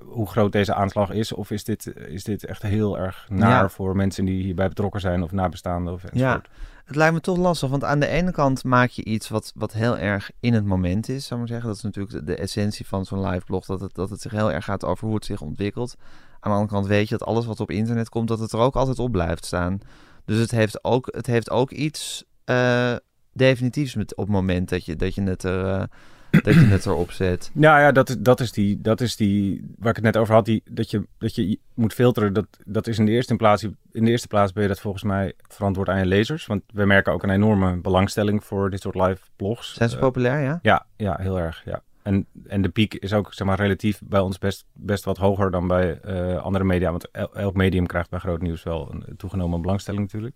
hoe 0.05 0.27
groot 0.27 0.51
deze 0.51 0.73
aanslag 0.73 1.11
is? 1.11 1.33
Of 1.33 1.51
is 1.51 1.63
dit, 1.63 1.93
is 2.07 2.23
dit 2.23 2.45
echt 2.45 2.61
heel 2.61 2.97
erg 2.99 3.25
naar 3.29 3.49
Ja. 3.61 3.69
voor 3.69 3.95
mensen 3.95 4.25
die 4.25 4.43
hierbij 4.43 4.67
betrokken 4.67 5.01
zijn 5.01 5.23
of 5.23 5.31
nabestaanden? 5.31 5.93
Of 5.93 6.01
Ja, 6.03 6.09
enzovoort? 6.11 6.49
Het 6.85 6.95
lijkt 6.95 7.13
me 7.13 7.19
toch 7.21 7.37
lastig, 7.37 7.69
want 7.69 7.83
aan 7.83 7.99
de 7.99 8.07
ene 8.07 8.31
kant 8.31 8.63
maak 8.63 8.89
je 8.89 9.03
iets 9.03 9.29
wat, 9.29 9.51
wat 9.55 9.73
heel 9.73 9.97
erg 9.97 10.31
in 10.39 10.53
het 10.53 10.65
moment 10.65 11.09
is, 11.09 11.25
zou 11.25 11.41
ik 11.41 11.47
zeggen. 11.47 11.67
Dat 11.67 11.75
is 11.75 11.83
natuurlijk 11.83 12.13
de, 12.13 12.23
de 12.23 12.35
essentie 12.35 12.87
van 12.87 13.05
zo'n 13.05 13.27
live 13.27 13.45
blog, 13.45 13.65
dat 13.65 13.81
het, 13.81 13.95
dat 13.95 14.09
het 14.09 14.21
zich 14.21 14.31
heel 14.31 14.51
erg 14.51 14.65
gaat 14.65 14.85
over 14.85 15.05
hoe 15.05 15.15
het 15.15 15.25
zich 15.25 15.41
ontwikkelt. 15.41 15.95
Aan 16.39 16.51
de 16.51 16.57
andere 16.57 16.73
kant 16.73 16.87
weet 16.87 17.09
je 17.09 17.17
dat 17.17 17.27
alles 17.27 17.45
wat 17.45 17.59
op 17.59 17.71
internet 17.71 18.09
komt, 18.09 18.27
dat 18.27 18.39
het 18.39 18.51
er 18.51 18.59
ook 18.59 18.75
altijd 18.75 18.99
op 18.99 19.11
blijft 19.11 19.45
staan. 19.45 19.79
Dus 20.25 20.37
het 20.37 20.51
heeft 20.51 20.83
ook, 20.83 21.07
het 21.11 21.25
heeft 21.25 21.49
ook 21.49 21.71
iets 21.71 22.23
eh, 22.43 22.95
definitiefs 23.33 23.95
met, 23.95 24.15
op 24.15 24.25
het 24.25 24.35
moment 24.35 24.69
dat 24.69 24.85
je, 24.85 24.95
dat 24.95 25.15
je, 25.15 25.23
het, 25.23 25.43
er, 25.43 25.65
eh, 25.65 25.83
dat 26.31 26.53
je 26.53 26.59
het 26.59 26.85
erop 26.85 27.11
zet. 27.11 27.51
Ja, 27.53 27.79
ja 27.85 27.91
dat, 27.91 28.09
is, 28.09 28.15
dat, 28.19 28.39
is 28.39 28.51
die, 28.51 28.81
dat 28.81 29.01
is 29.01 29.15
die 29.15 29.65
waar 29.77 29.89
ik 29.89 29.95
het 29.95 30.05
net 30.05 30.17
over 30.17 30.33
had. 30.33 30.45
Die, 30.45 30.63
dat, 30.69 30.91
je, 30.91 31.07
dat 31.17 31.35
je 31.35 31.59
moet 31.73 31.93
filteren. 31.93 32.33
Dat, 32.33 32.45
dat 32.65 32.87
is 32.87 32.99
in 32.99 33.05
de, 33.05 33.11
eerste 33.11 33.35
plaats, 33.35 33.63
in 33.91 34.05
de 34.05 34.11
eerste 34.11 34.27
plaats 34.27 34.53
ben 34.53 34.61
je 34.63 34.69
dat 34.69 34.79
volgens 34.79 35.03
mij 35.03 35.33
verantwoord 35.47 35.89
aan 35.89 35.99
je 35.99 36.05
lezers. 36.05 36.45
Want 36.45 36.61
we 36.73 36.85
merken 36.85 37.13
ook 37.13 37.23
een 37.23 37.29
enorme 37.29 37.77
belangstelling 37.77 38.43
voor 38.43 38.69
dit 38.69 38.81
soort 38.81 38.95
live 38.95 39.19
blogs. 39.35 39.73
Zijn 39.73 39.89
ze 39.89 39.95
Eh, 39.95 40.01
populair, 40.01 40.41
ja? 40.43 40.59
ja, 40.61 40.85
ja, 40.95 41.15
heel 41.19 41.39
erg. 41.39 41.61
Ja. 41.65 41.81
En, 42.03 42.25
en 42.47 42.61
de 42.61 42.69
piek 42.69 42.93
is 42.93 43.13
ook 43.13 43.33
zeg 43.33 43.47
maar, 43.47 43.59
relatief 43.59 44.01
bij 44.03 44.19
ons 44.19 44.37
best, 44.37 44.65
best 44.73 45.03
wat 45.03 45.17
hoger 45.17 45.51
dan 45.51 45.67
bij 45.67 45.99
eh, 45.99 46.37
andere 46.37 46.63
media. 46.63 46.89
Want 46.89 47.11
el- 47.11 47.35
elk 47.35 47.55
medium 47.55 47.85
krijgt 47.85 48.09
bij 48.09 48.19
groot 48.19 48.41
nieuws 48.41 48.63
wel 48.63 48.91
een 48.91 49.15
toegenomen 49.17 49.61
belangstelling 49.61 50.03
natuurlijk. 50.03 50.35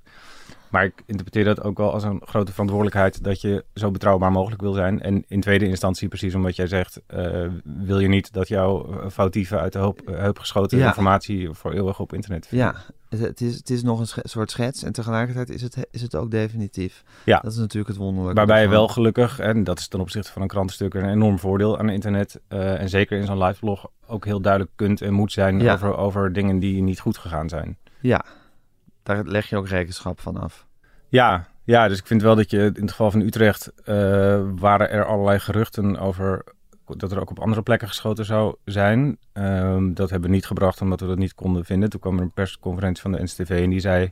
Maar 0.69 0.83
ik 0.85 1.03
interpreteer 1.05 1.43
dat 1.43 1.63
ook 1.63 1.77
wel 1.77 1.91
als 1.93 2.03
een 2.03 2.21
grote 2.25 2.51
verantwoordelijkheid 2.51 3.23
dat 3.23 3.41
je 3.41 3.65
zo 3.73 3.91
betrouwbaar 3.91 4.31
mogelijk 4.31 4.61
wil 4.61 4.73
zijn. 4.73 5.01
En 5.01 5.23
in 5.27 5.41
tweede 5.41 5.67
instantie, 5.67 6.07
precies 6.07 6.35
omdat 6.35 6.55
jij 6.55 6.67
zegt, 6.67 7.01
eh, 7.07 7.45
wil 7.63 7.99
je 7.99 8.07
niet 8.07 8.33
dat 8.33 8.47
jouw 8.47 9.01
foutieve 9.11 9.59
uit 9.59 9.73
de 9.73 9.79
hoop, 9.79 10.01
heup 10.05 10.39
geschoten 10.39 10.77
Ja. 10.77 10.87
informatie 10.87 11.49
voor 11.51 11.71
eeuwig 11.73 11.99
op 11.99 12.13
internet 12.13 12.47
Ja, 12.49 12.75
het, 13.09 13.19
het 13.19 13.41
is, 13.41 13.55
het 13.55 13.69
is 13.69 13.83
nog 13.83 13.99
een 13.99 14.07
soort 14.29 14.51
schets 14.51 14.83
en 14.83 14.91
tegelijkertijd 14.91 15.49
is 15.49 15.61
het, 15.61 15.87
is 15.91 16.01
het 16.01 16.15
ook 16.15 16.31
definitief. 16.31 17.03
Ja. 17.25 17.39
Dat 17.39 17.51
is 17.51 17.57
natuurlijk 17.57 17.87
het 17.87 17.97
wonderlijke. 17.97 18.35
Waarbij 18.37 18.61
je 18.61 18.67
wel 18.69 18.87
gelukkig, 18.87 19.39
en 19.39 19.63
dat 19.63 19.79
is 19.79 19.87
ten 19.87 19.99
opzichte 19.99 20.31
van 20.31 20.41
een 20.41 20.47
krantenstuk 20.47 20.93
een 20.93 21.09
enorm 21.09 21.39
voordeel 21.39 21.79
aan 21.79 21.89
internet. 21.89 22.39
eh, 22.47 22.79
en 22.81 22.89
zeker 22.89 23.17
in 23.19 23.25
zo'n 23.25 23.43
live 23.43 23.59
blog 23.59 23.87
ook 24.07 24.25
heel 24.25 24.41
duidelijk 24.41 24.71
kunt 24.75 25.01
en 25.01 25.13
moet 25.13 25.31
zijn 25.31 25.59
Ja. 25.59 25.73
over, 25.73 25.95
over 25.97 26.33
dingen 26.33 26.59
die 26.59 26.81
niet 26.81 26.99
goed 26.99 27.17
gegaan 27.17 27.49
zijn. 27.49 27.77
Ja, 28.01 28.25
daar 29.05 29.23
leg 29.23 29.49
je 29.49 29.57
ook 29.57 29.67
rekenschap 29.67 30.19
van 30.19 30.37
af. 30.37 30.65
Ja, 31.07 31.47
ja, 31.63 31.87
dus 31.87 31.99
ik 31.99 32.07
vind 32.07 32.21
wel 32.21 32.35
dat 32.35 32.51
je 32.51 32.57
in 32.57 32.81
het 32.81 32.89
geval 32.91 33.11
van 33.11 33.21
Utrecht 33.21 33.71
eh, 33.83 33.95
waren 34.55 34.89
er 34.89 35.05
allerlei 35.05 35.39
geruchten 35.39 35.97
over 35.97 36.43
dat 36.97 37.11
er 37.11 37.19
ook 37.19 37.29
op 37.29 37.39
andere 37.39 37.61
plekken 37.61 37.87
geschoten 37.87 38.25
zou 38.25 38.55
zijn. 38.65 39.17
Ehm, 39.33 39.93
dat 39.93 40.09
hebben 40.09 40.29
we 40.29 40.35
niet 40.35 40.45
gebracht 40.45 40.81
omdat 40.81 40.99
we 40.99 41.07
dat 41.07 41.17
niet 41.17 41.33
konden 41.35 41.65
vinden. 41.65 41.89
Toen 41.89 41.99
kwam 41.99 42.17
er 42.17 42.21
een 42.21 42.31
persconferentie 42.31 43.01
van 43.01 43.11
de 43.11 43.21
NCTV 43.23 43.49
en 43.63 43.69
die 43.69 43.79
zei... 43.79 44.11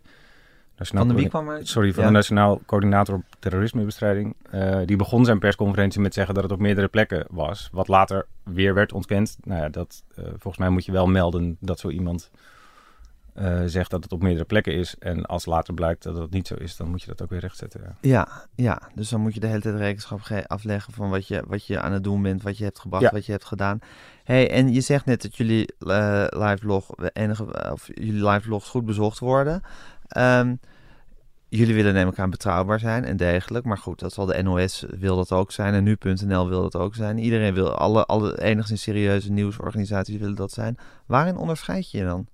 Nationaal 0.77 1.05
Van 1.05 1.15
de 1.15 1.21
wie 1.21 1.29
kwam 1.29 1.49
er? 1.49 1.67
Sorry, 1.67 1.93
van 1.93 2.03
Ja. 2.03 2.09
de 2.09 2.15
Nationaal 2.15 2.61
Coördinator 2.65 3.15
op 3.15 3.23
Terrorismebestrijding. 3.39 4.35
Eh, 4.49 4.79
die 4.85 4.95
begon 4.95 5.25
zijn 5.25 5.39
persconferentie 5.39 6.01
met 6.01 6.13
zeggen 6.13 6.33
dat 6.33 6.43
het 6.43 6.51
op 6.51 6.59
meerdere 6.59 6.87
plekken 6.87 7.25
was. 7.29 7.69
Wat 7.71 7.87
later 7.87 8.25
weer 8.43 8.73
werd 8.73 8.93
ontkend. 8.93 9.37
Nou 9.43 9.61
ja, 9.61 9.69
dat, 9.69 10.03
eh, 10.15 10.23
volgens 10.25 10.57
mij 10.57 10.69
moet 10.69 10.85
je 10.85 10.91
wel 10.91 11.07
melden 11.07 11.57
dat 11.59 11.79
zo 11.79 11.89
iemand 11.89 12.31
eh, 13.33 13.61
zegt 13.65 13.89
dat 13.91 14.03
het 14.03 14.11
op 14.11 14.21
meerdere 14.21 14.45
plekken 14.45 14.73
is. 14.73 14.95
En 14.99 15.25
als 15.25 15.45
later 15.45 15.73
blijkt 15.73 16.03
dat 16.03 16.15
dat 16.15 16.29
niet 16.31 16.47
zo 16.47 16.55
is, 16.55 16.75
dan 16.75 16.89
moet 16.89 17.01
je 17.01 17.07
dat 17.07 17.21
ook 17.21 17.29
weer 17.29 17.39
rechtzetten. 17.39 17.81
Ja. 17.83 17.95
Ja, 18.01 18.27
ja, 18.55 18.81
dus 18.95 19.09
dan 19.09 19.21
moet 19.21 19.33
je 19.33 19.39
de 19.39 19.47
hele 19.47 19.61
tijd 19.61 19.75
rekenschap 19.75 20.21
ge- 20.21 20.47
afleggen 20.47 20.93
van 20.93 21.09
wat 21.09 21.27
je, 21.27 21.43
wat 21.47 21.65
je 21.65 21.79
aan 21.79 21.91
het 21.91 22.03
doen 22.03 22.21
bent, 22.21 22.43
wat 22.43 22.57
je 22.57 22.63
hebt 22.63 22.79
gebracht, 22.79 23.03
Ja. 23.03 23.11
wat 23.11 23.25
je 23.25 23.31
hebt 23.31 23.45
gedaan. 23.45 23.79
hey, 24.23 24.49
en 24.51 24.73
je 24.73 24.81
zegt 24.81 25.05
net 25.05 25.21
dat 25.21 25.35
jullie 25.35 25.73
eh 25.79 26.25
live 26.29 26.81
enige, 27.13 27.71
of 27.71 27.87
jullie 27.93 28.27
live 28.27 28.59
goed 28.59 28.85
bezocht 28.85 29.19
worden. 29.19 29.61
Ehm, 30.07 30.55
jullie 31.49 31.75
willen 31.75 31.93
neem 31.93 32.07
ik 32.07 32.19
aan 32.19 32.29
betrouwbaar 32.29 32.79
zijn 32.79 33.05
en 33.05 33.17
degelijk. 33.17 33.65
Maar 33.65 33.77
goed, 33.77 33.99
dat 33.99 34.13
zal 34.13 34.25
de 34.25 34.41
NOS 34.43 34.85
wil 34.99 35.15
dat 35.15 35.31
ook 35.31 35.51
zijn 35.51 35.73
en 35.73 35.83
nu.nl 35.83 36.47
wil 36.49 36.61
dat 36.61 36.75
ook 36.75 36.95
zijn. 36.95 37.17
Iedereen 37.17 37.53
wil, 37.53 37.71
alle, 37.75 38.05
alle 38.05 38.41
enigszins 38.41 38.81
serieuze 38.81 39.31
nieuwsorganisaties 39.31 40.17
willen 40.17 40.35
dat 40.35 40.51
zijn. 40.51 40.77
Waarin 41.05 41.37
onderscheid 41.37 41.91
je 41.91 41.97
je 41.97 42.03
dan? 42.03 42.27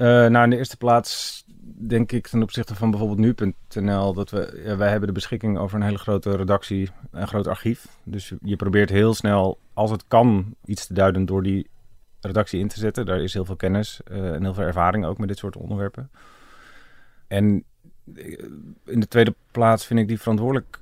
Eh, 0.00 0.06
nou, 0.06 0.44
in 0.44 0.50
de 0.50 0.56
eerste 0.56 0.76
plaats 0.76 1.44
denk 1.78 2.12
ik 2.12 2.26
ten 2.28 2.42
opzichte 2.42 2.74
van 2.74 2.90
bijvoorbeeld 2.90 3.18
nu.nl 3.18 4.14
dat 4.14 4.30
we, 4.30 4.74
wij 4.78 4.88
hebben 4.90 5.08
de 5.08 5.14
beschikking 5.14 5.58
over 5.58 5.76
een 5.76 5.84
hele 5.84 5.98
grote 5.98 6.36
redactie, 6.36 6.90
een 7.10 7.28
groot 7.28 7.46
archief. 7.46 7.86
Dus 8.04 8.34
je- 8.42 8.56
probeert 8.56 8.90
heel 8.90 9.14
snel, 9.14 9.58
als 9.74 9.90
het 9.90 10.04
kan, 10.08 10.54
iets 10.64 10.86
te 10.86 10.94
duiden 10.94 11.24
door 11.26 11.42
die 11.42 11.68
redactie 12.20 12.60
in 12.60 12.68
te 12.68 12.78
zetten. 12.78 13.06
Daar 13.06 13.20
is 13.20 13.32
heel 13.32 13.44
veel 13.44 13.56
kennis 13.56 14.00
eh, 14.04 14.32
en 14.34 14.42
heel 14.42 14.54
veel 14.54 14.64
ervaring 14.64 15.04
ook 15.04 15.18
met 15.18 15.28
dit 15.28 15.38
soort 15.38 15.56
onderwerpen. 15.56 16.10
En 17.28 17.64
eh, 18.14 18.38
in 18.84 19.00
de 19.00 19.08
tweede 19.08 19.34
plaats 19.50 19.86
vind 19.86 20.00
ik 20.00 20.08
die 20.08 20.20
verantwoordelijk, 20.20 20.80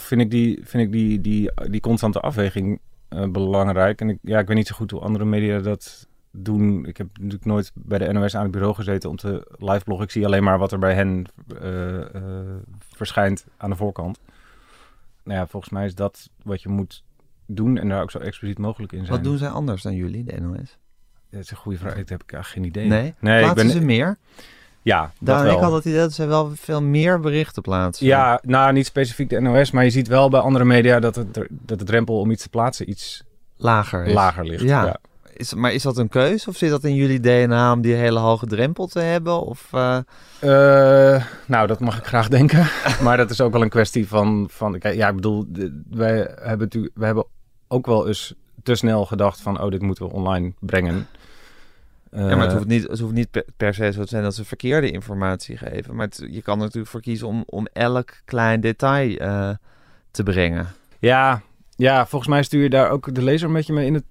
vind 0.00 0.20
ik 0.20 0.30
die, 0.30 0.60
vind 0.64 0.82
ik 0.82 0.92
die, 0.92 1.20
die, 1.20 1.50
die 1.70 1.80
constante 1.80 2.20
afweging 2.20 2.80
belangrijk. 3.08 4.00
En 4.00 4.08
ik, 4.08 4.18
ja, 4.22 4.38
ik 4.38 4.46
weet 4.46 4.56
niet 4.56 4.66
zo 4.66 4.74
goed 4.76 4.90
hoe 4.90 5.00
andere 5.00 5.24
media 5.24 5.58
dat 5.58 6.08
doen. 6.36 6.86
Ik 6.86 6.96
heb 6.96 7.06
natuurlijk 7.12 7.44
nooit 7.44 7.70
bij 7.74 7.98
de 7.98 8.12
NOS 8.12 8.36
aan 8.36 8.42
het 8.42 8.50
bureau 8.50 8.74
gezeten 8.74 9.10
om 9.10 9.16
te 9.16 9.46
live 9.58 9.84
bloggen. 9.84 10.06
Ik 10.06 10.12
zie 10.12 10.24
alleen 10.26 10.42
maar 10.42 10.58
wat 10.58 10.72
er 10.72 10.78
bij 10.78 10.94
hen 10.94 11.26
eh, 11.60 12.14
eh, 12.14 12.46
verschijnt 12.78 13.46
aan 13.56 13.70
de 13.70 13.76
voorkant. 13.76 14.20
Nou 15.24 15.38
ja, 15.38 15.46
volgens 15.46 15.72
mij 15.72 15.84
is 15.84 15.94
dat 15.94 16.30
wat 16.42 16.62
je 16.62 16.68
moet 16.68 17.04
doen 17.46 17.78
en 17.78 17.88
daar 17.88 18.02
ook 18.02 18.10
zo 18.10 18.18
expliciet 18.18 18.58
mogelijk 18.58 18.92
in 18.92 18.98
zijn. 18.98 19.10
Wat 19.10 19.24
doen 19.24 19.38
zij 19.38 19.48
anders 19.48 19.82
dan 19.82 19.94
jullie, 19.94 20.24
de 20.24 20.40
NOS? 20.40 20.78
Dat 21.30 21.40
is 21.40 21.50
een 21.50 21.56
goede 21.56 21.78
vraag. 21.78 21.96
Ik 21.96 22.08
heb 22.08 22.22
ik 22.22 22.32
eigenlijk 22.32 22.66
geen 22.66 22.82
idee. 22.82 22.98
Nee? 23.00 23.14
nee 23.20 23.38
ik 23.38 23.44
Plaatsen 23.44 23.66
ben, 23.66 23.76
ze 23.76 23.84
meer? 23.84 24.16
Ja, 24.82 25.00
dat 25.00 25.12
Daar 25.18 25.44
wel. 25.44 25.54
ik 25.54 25.62
had 25.62 25.72
het 25.72 25.84
idee 25.84 25.98
dat 25.98 26.12
ze 26.12 26.26
wel 26.26 26.50
veel 26.54 26.82
meer 26.82 27.20
berichten 27.20 27.62
plaatsen. 27.62 28.06
Ja, 28.06 28.40
nou 28.42 28.72
niet 28.72 28.86
specifiek 28.86 29.28
de 29.28 29.40
NOS, 29.40 29.70
maar 29.70 29.84
je 29.84 29.90
ziet 29.90 30.08
wel 30.08 30.28
bij 30.28 30.40
andere 30.40 30.64
media 30.64 31.00
dat, 31.00 31.14
het, 31.14 31.34
dat 31.50 31.78
de 31.78 31.84
drempel 31.84 32.18
om 32.18 32.30
iets 32.30 32.42
te 32.42 32.48
plaatsen 32.48 32.90
iets 32.90 33.24
Lager 33.56 34.04
is. 34.04 34.14
lager 34.14 34.44
ligt. 34.44 34.62
Ja. 34.62 34.84
Ja. 34.84 34.96
Is, 35.36 35.54
maar 35.54 35.72
is 35.72 35.82
dat 35.82 35.96
een 35.98 36.08
keuze 36.08 36.48
of 36.48 36.56
zit 36.56 36.70
dat 36.70 36.84
in 36.84 36.94
jullie 36.94 37.20
DNA 37.20 37.72
om 37.72 37.80
die 37.80 37.94
hele 37.94 38.18
hoge 38.18 38.46
drempel 38.46 38.86
te 38.86 39.00
hebben? 39.00 39.40
Of, 39.46 39.68
eh, 39.72 39.96
Eh, 40.40 41.24
nou, 41.46 41.66
dat 41.66 41.80
mag 41.80 41.98
ik 41.98 42.04
graag 42.06 42.28
denken. 42.28 42.66
maar 43.04 43.16
dat 43.16 43.30
is 43.30 43.40
ook 43.40 43.52
wel 43.52 43.62
een 43.62 43.68
kwestie 43.68 44.08
van... 44.08 44.46
van 44.50 44.76
ja, 44.80 45.08
ik 45.08 45.14
bedoel, 45.14 45.46
wij 45.90 46.34
hebben, 46.40 46.68
wij 46.94 47.06
hebben 47.06 47.24
ook 47.68 47.86
wel 47.86 48.06
eens 48.06 48.34
te 48.62 48.74
snel 48.74 49.06
gedacht 49.06 49.40
van... 49.40 49.60
oh, 49.60 49.70
dit 49.70 49.82
moeten 49.82 50.06
we 50.06 50.12
online 50.12 50.52
brengen. 50.60 51.06
ja, 52.12 52.20
maar 52.36 52.38
het 52.38 52.46
Eh, 52.48 52.52
hoeft 52.52 52.66
niet, 52.66 52.82
het 52.88 52.98
hoeft 52.98 53.12
niet 53.14 53.30
per, 53.30 53.44
per 53.56 53.74
se 53.74 53.92
zo 53.92 54.02
te 54.02 54.08
zijn 54.08 54.22
dat 54.22 54.34
ze 54.34 54.44
verkeerde 54.44 54.90
informatie 54.90 55.56
geven. 55.56 55.94
Maar 55.94 56.06
het- 56.06 56.26
je 56.30 56.42
kan 56.42 56.54
er 56.58 56.60
natuurlijk 56.64 56.90
voor 56.90 57.00
kiezen 57.00 57.26
om, 57.26 57.42
om 57.46 57.66
elk 57.72 58.10
klein 58.24 58.60
detail 58.60 59.16
te 60.10 60.22
brengen. 60.22 60.66
Ja, 60.98 61.42
ja, 61.76 62.06
volgens 62.06 62.30
mij 62.30 62.42
stuur 62.42 62.62
je 62.62 62.70
daar 62.70 62.90
ook 62.90 63.14
de 63.14 63.22
lezer 63.22 63.48
een 63.48 63.54
beetje 63.54 63.72
mee 63.72 63.86
in 63.86 63.94
het, 63.94 64.04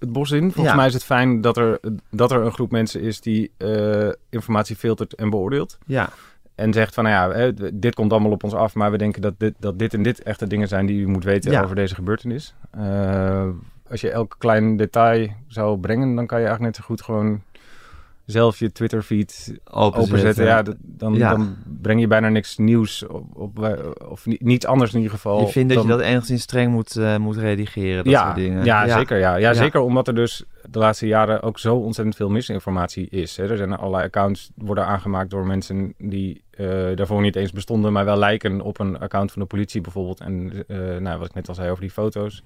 het 0.00 0.12
bos 0.12 0.30
in. 0.30 0.40
Volgens 0.52 0.66
Ja. 0.68 0.74
mij 0.74 0.86
is 0.86 0.92
het 0.94 1.04
fijn 1.04 1.40
dat 1.40 1.56
er, 1.56 1.80
dat 2.10 2.30
er 2.32 2.40
een 2.44 2.52
groep 2.52 2.70
mensen 2.70 3.00
is 3.00 3.20
die 3.20 3.50
eh, 3.56 4.08
informatie 4.30 4.76
filtert 4.76 5.14
en 5.14 5.30
beoordeelt. 5.30 5.78
Ja, 5.86 6.08
En 6.54 6.72
zegt 6.72 6.94
van, 6.94 7.04
nou 7.04 7.38
ja, 7.38 7.52
dit 7.72 7.94
komt 7.94 8.12
allemaal 8.12 8.30
op 8.30 8.44
ons 8.44 8.54
af, 8.54 8.74
maar 8.74 8.90
we 8.90 8.98
denken 8.98 9.22
dat 9.22 9.34
dit, 9.38 9.54
dat 9.58 9.78
dit 9.78 9.94
en 9.94 10.02
dit 10.02 10.22
echte 10.22 10.46
dingen 10.46 10.68
zijn 10.68 10.86
die 10.86 11.00
u 11.00 11.06
moet 11.08 11.24
weten 11.24 11.50
Ja. 11.52 11.62
over 11.62 11.74
deze 11.76 11.94
gebeurtenis. 11.94 12.54
Eh, 12.70 13.48
als 13.90 14.00
je 14.00 14.10
elk 14.10 14.34
klein 14.38 14.76
detail 14.76 15.28
zou 15.46 15.78
brengen, 15.78 16.14
dan 16.14 16.26
kan 16.26 16.38
je 16.40 16.46
eigenlijk 16.46 16.76
net 16.76 16.84
zo 16.84 16.88
goed 16.92 17.02
gewoon 17.02 17.42
zelf 18.30 18.58
je 18.58 18.72
Twitter-feed 18.72 19.58
openzetten. 19.70 20.02
openzetten. 20.14 20.44
Ja, 20.44 20.62
dat- 20.62 20.76
dan, 20.80 21.14
Ja. 21.14 21.30
dan 21.30 21.56
breng 21.82 22.00
je 22.00 22.06
bijna 22.06 22.28
niks 22.28 22.56
nieuws 22.58 23.06
op, 23.06 23.24
op, 23.36 23.78
of 24.08 24.26
ni- 24.26 24.36
niets 24.40 24.66
anders 24.66 24.90
in 24.90 24.96
ieder 24.96 25.12
geval. 25.14 25.40
je 25.40 25.46
vindt 25.46 25.68
dat 25.74 25.78
dan- 25.82 25.86
je 25.96 26.02
dat 26.02 26.06
enigszins 26.10 26.42
streng 26.42 26.72
moet, 26.72 26.96
eh, 26.96 27.16
moet 27.16 27.36
redigeren, 27.36 28.04
dat 28.04 28.12
ja, 28.12 28.24
soort 28.24 28.36
dingen. 28.36 28.64
Ja, 28.64 28.88
zeker. 28.88 29.18
Ja. 29.18 29.30
Ja, 29.36 29.48
Ja. 29.48 29.52
zeker 29.54 29.80
omdat 29.80 30.08
er 30.08 30.14
dus 30.14 30.44
de 30.70 30.78
laatste 30.78 31.06
jaren 31.06 31.42
ook 31.42 31.58
zo 31.58 31.76
ontzettend 31.76 32.16
veel 32.16 32.28
misinformatie 32.30 33.08
is. 33.08 33.36
Hè. 33.36 33.48
Er 33.50 33.56
zijn 33.56 33.72
allerlei 33.76 34.04
accounts 34.04 34.50
worden 34.54 34.86
aangemaakt 34.86 35.30
door 35.30 35.46
mensen 35.46 35.94
die 35.98 36.42
eh, 36.50 36.66
daarvoor 36.94 37.20
niet 37.20 37.36
eens 37.36 37.52
bestonden, 37.52 37.92
maar 37.92 38.04
wel 38.04 38.16
lijken 38.16 38.60
op 38.60 38.78
een 38.78 38.98
account 38.98 39.32
van 39.32 39.42
de 39.42 39.48
politie 39.48 39.80
bijvoorbeeld. 39.80 40.20
En 40.20 40.52
eh, 40.68 40.76
nou, 40.96 41.18
wat 41.18 41.28
ik 41.28 41.34
net 41.34 41.48
al 41.48 41.54
zei 41.54 41.70
over 41.70 41.80
die 41.82 41.90
foto's. 41.90 42.42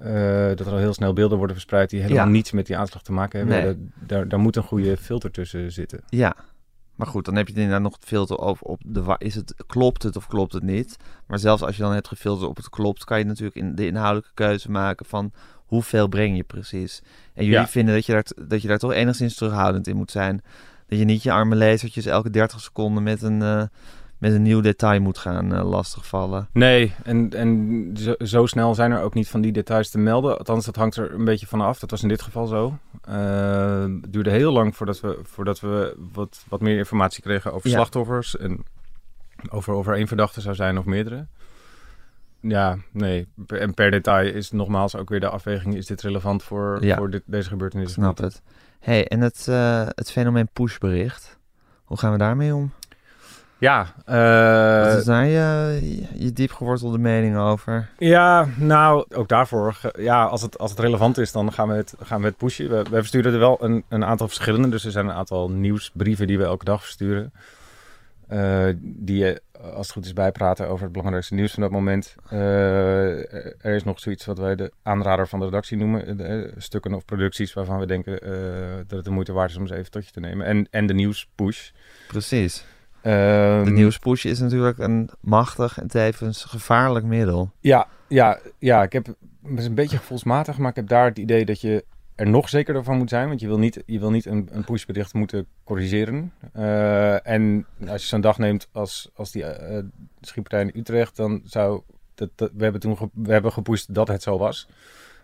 Eh, 0.00 0.46
dat 0.46 0.60
er 0.66 0.72
al 0.72 0.76
heel 0.78 0.94
snel 0.94 1.12
beelden 1.12 1.36
worden 1.38 1.56
verspreid 1.56 1.90
die 1.90 2.00
helemaal 2.00 2.24
Ja. 2.24 2.30
niets 2.30 2.52
met 2.52 2.66
die 2.66 2.76
aanslag 2.76 3.02
te 3.02 3.12
maken 3.12 3.38
hebben. 3.38 3.56
Nee. 3.56 3.64
Daar, 3.74 4.06
daar, 4.06 4.28
daar 4.28 4.38
moet 4.40 4.56
een 4.56 4.62
goede 4.62 4.96
filter 4.96 5.30
tussen 5.30 5.72
zitten. 5.72 6.00
Ja, 6.08 6.36
maar 6.94 7.06
goed, 7.06 7.24
dan 7.24 7.36
heb 7.36 7.48
je 7.48 7.54
inderdaad 7.54 7.80
nog 7.82 7.94
het 7.94 8.04
filter 8.04 8.38
over 8.38 8.66
op 8.66 8.80
de 8.86 9.14
is 9.18 9.34
het 9.34 9.54
klopt 9.66 10.02
het 10.02 10.16
of 10.16 10.26
klopt 10.26 10.52
het 10.52 10.62
niet. 10.62 10.96
Maar 11.26 11.38
zelfs 11.38 11.62
als 11.62 11.76
je 11.76 11.82
dan 11.82 11.92
hebt 11.92 12.08
gefilterd 12.08 12.48
op 12.48 12.56
het 12.56 12.68
klopt, 12.68 13.04
kan 13.04 13.18
je 13.18 13.24
natuurlijk 13.24 13.56
in 13.56 13.74
de 13.74 13.86
inhoudelijke 13.86 14.30
keuze 14.34 14.70
maken 14.70 15.06
van 15.06 15.32
hoeveel 15.54 16.08
breng 16.08 16.36
je 16.36 16.42
precies. 16.42 17.02
En 17.34 17.44
jullie 17.44 17.58
Ja. 17.60 17.66
vinden 17.68 17.94
dat 17.94 18.06
je, 18.06 18.12
daar, 18.12 18.26
dat 18.48 18.62
je 18.62 18.68
daar 18.68 18.78
toch 18.78 18.92
enigszins 18.92 19.34
terughoudend 19.34 19.86
in 19.86 19.96
moet 19.96 20.10
zijn. 20.10 20.42
Dat 20.86 20.98
je 20.98 21.04
niet 21.04 21.22
je 21.22 21.32
arme 21.32 21.54
lezertjes 21.54 22.06
elke 22.06 22.30
30 22.30 22.60
seconden 22.60 23.02
met 23.02 23.22
een, 23.22 23.42
eh, 23.42 23.62
met 24.24 24.32
een 24.32 24.42
nieuw 24.42 24.60
detail 24.60 25.00
moet 25.00 25.18
gaan 25.18 25.54
eh, 25.54 25.68
lastigvallen. 25.68 26.48
Nee, 26.52 26.94
en, 27.02 27.30
en 27.30 27.90
zo, 27.96 28.14
zo 28.18 28.46
snel 28.46 28.74
zijn 28.74 28.92
er 28.92 29.00
ook 29.02 29.14
niet 29.14 29.28
van 29.28 29.40
die 29.40 29.52
details 29.52 29.90
te 29.90 29.98
melden. 29.98 30.38
Althans, 30.38 30.64
dat 30.64 30.76
hangt 30.76 30.96
er 30.96 31.12
een 31.14 31.24
beetje 31.24 31.46
van 31.46 31.60
af. 31.60 31.78
Dat 31.78 31.90
was 31.90 32.02
in 32.02 32.08
dit 32.08 32.22
geval 32.22 32.46
zo. 32.46 32.78
Eh, 33.04 33.82
het 33.82 34.12
duurde 34.12 34.30
heel 34.30 34.52
lang 34.52 34.76
voordat 34.76 35.00
we, 35.00 35.18
voordat 35.22 35.60
we 35.60 35.96
wat, 36.12 36.44
wat 36.48 36.60
meer 36.60 36.78
informatie 36.78 37.22
kregen 37.22 37.52
over 37.52 37.68
Ja. 37.68 37.74
slachtoffers. 37.74 38.36
En 38.36 38.64
over 39.50 39.74
of 39.74 39.86
er 39.86 39.94
één 39.94 40.08
verdachte 40.08 40.40
zou 40.40 40.54
zijn 40.54 40.78
of 40.78 40.84
meerdere. 40.84 41.26
Ja, 42.40 42.76
nee. 42.92 43.28
En 43.46 43.74
per 43.74 43.90
detail 43.90 44.34
is 44.34 44.50
nogmaals 44.50 44.96
ook 44.96 45.08
weer 45.08 45.20
de 45.20 45.28
afweging... 45.28 45.74
is 45.74 45.86
dit 45.86 46.02
relevant 46.02 46.42
voor, 46.42 46.78
Ja. 46.84 46.96
voor 46.96 47.10
dit, 47.10 47.22
deze 47.26 47.48
gebeurtenis? 47.48 47.92
Snap 47.92 48.18
het. 48.18 48.42
hey, 48.80 49.08
en 49.08 49.20
het, 49.20 49.48
eh, 49.48 49.86
het 49.88 50.10
fenomeen 50.10 50.48
pushbericht. 50.52 51.38
Hoe 51.84 51.98
gaan 51.98 52.12
we 52.12 52.18
daarmee 52.18 52.54
om? 52.54 52.72
Ja, 53.58 53.94
eh, 54.04 54.86
Wat 54.86 54.98
is 54.98 55.04
daar 55.04 55.26
je, 55.26 56.06
je 56.14 56.32
diepgewortelde 56.32 56.98
mening 56.98 57.36
over? 57.36 57.88
Ja, 57.98 58.48
nou, 58.56 59.04
ook 59.14 59.28
daarvoor. 59.28 59.80
Ja, 59.98 60.24
als 60.24 60.42
het, 60.42 60.58
als 60.58 60.70
het 60.70 60.80
relevant 60.80 61.18
is, 61.18 61.32
dan 61.32 61.52
gaan 61.52 61.68
we 61.68 61.74
het, 61.74 61.94
gaan 62.02 62.20
we 62.20 62.26
het 62.26 62.36
pushen. 62.36 62.68
We, 62.68 62.82
we 62.82 62.96
versturen 62.96 63.32
er 63.32 63.38
wel 63.38 63.64
een, 63.64 63.84
een 63.88 64.04
aantal 64.04 64.26
verschillende. 64.26 64.68
Dus 64.68 64.84
er 64.84 64.90
zijn 64.90 65.06
een 65.06 65.14
aantal 65.14 65.50
nieuwsbrieven 65.50 66.26
die 66.26 66.38
we 66.38 66.44
elke 66.44 66.64
dag 66.64 66.82
versturen. 66.82 67.32
Eh, 68.28 68.68
die 68.78 69.18
je, 69.18 69.40
als 69.52 69.86
het 69.86 69.90
goed 69.90 70.04
is, 70.04 70.12
bijpraten 70.12 70.68
over 70.68 70.82
het 70.82 70.92
belangrijkste 70.92 71.34
nieuws 71.34 71.52
van 71.52 71.62
dat 71.62 71.70
moment. 71.72 72.14
Eh, 72.30 73.34
er 73.64 73.74
is 73.74 73.84
nog 73.84 74.00
zoiets 74.00 74.24
wat 74.24 74.38
wij 74.38 74.56
de 74.56 74.72
aanrader 74.82 75.28
van 75.28 75.38
de 75.38 75.44
redactie 75.44 75.76
noemen. 75.76 76.52
stukken 76.56 76.94
of 76.94 77.04
producties 77.04 77.52
waarvan 77.52 77.78
we 77.78 77.86
denken 77.86 78.18
dat 78.86 78.96
het 78.96 79.04
de 79.04 79.10
moeite 79.10 79.32
waard 79.32 79.50
is 79.50 79.56
om 79.56 79.62
eens 79.62 79.70
even 79.70 79.90
tot 79.90 80.06
je 80.06 80.12
te 80.12 80.20
nemen. 80.20 80.46
En, 80.46 80.66
en 80.70 80.86
de 80.86 80.94
nieuwspush. 80.94 81.70
Precies. 82.08 82.64
Ehm, 83.04 83.64
De 83.64 83.70
nieuwspush 83.70 84.24
is 84.24 84.38
natuurlijk 84.40 84.78
een 84.78 85.10
machtig 85.20 85.78
en 85.78 85.88
tevens 85.88 86.44
gevaarlijk 86.44 87.04
middel. 87.06 87.50
Ja, 87.60 87.86
ja, 88.08 88.38
ja, 88.58 88.82
ik 88.82 88.92
heb, 88.92 89.06
het 89.06 89.58
is 89.58 89.66
een 89.66 89.74
beetje 89.74 89.96
gevoelsmatig, 89.96 90.58
maar 90.58 90.70
ik 90.70 90.76
heb 90.76 90.88
daar 90.88 91.04
het 91.04 91.18
idee 91.18 91.44
dat 91.44 91.60
je 91.60 91.84
er 92.14 92.28
nog 92.28 92.48
zekerder 92.48 92.84
van 92.84 92.96
moet 92.98 93.08
zijn. 93.08 93.28
Want 93.28 93.40
je 93.40 93.46
wil 93.46 93.58
niet, 93.58 93.82
je 93.86 93.98
wil 93.98 94.10
niet 94.10 94.26
een, 94.26 94.48
een 94.52 94.64
pushbericht 94.64 95.14
moeten 95.14 95.46
corrigeren. 95.64 96.32
Eh, 96.52 97.26
en 97.26 97.66
als 97.88 98.02
je 98.02 98.08
zo'n 98.08 98.20
dag 98.20 98.38
neemt 98.38 98.68
als, 98.72 99.10
als 99.14 99.32
die 99.32 99.44
eh, 99.44 99.82
schietpartij 100.20 100.62
in 100.62 100.80
Utrecht, 100.80 101.16
dan 101.16 101.40
zou... 101.44 101.80
Dat, 102.14 102.30
dat, 102.34 102.50
we 102.56 102.62
hebben 102.62 102.80
toen 102.80 102.96
ge- 102.96 103.08
we 103.12 103.32
hebben 103.32 103.52
gepusht 103.52 103.94
dat 103.94 104.08
het 104.08 104.22
zo 104.22 104.38
was. 104.38 104.68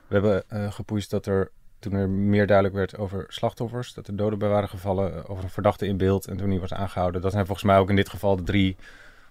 We 0.07 0.15
hebben 0.15 0.73
gepusht 0.73 1.11
dat 1.11 1.27
er, 1.27 1.51
toen 1.81 1.93
er 1.93 2.09
meer 2.09 2.47
duidelijk 2.47 2.77
werd 2.77 2.99
over 2.99 3.25
slachtoffers, 3.29 3.95
dat 3.95 4.07
er 4.09 4.17
doden 4.17 4.39
bij 4.39 4.49
waren 4.49 4.69
gevallen, 4.69 5.15
eh, 5.15 5.31
over 5.31 5.45
een 5.45 5.51
verdachte 5.51 5.87
in 5.87 5.97
beeld 5.97 6.27
en 6.27 6.37
toen 6.37 6.51
die 6.51 6.61
was 6.61 6.73
aangehouden. 6.73 7.21
Dat 7.21 7.33
zijn 7.33 7.47
volgens 7.47 7.67
mij 7.67 7.79
ook 7.79 7.91
in 7.91 7.97
dit 7.97 8.09
geval 8.09 8.37
de 8.37 8.43
drie 8.43 8.77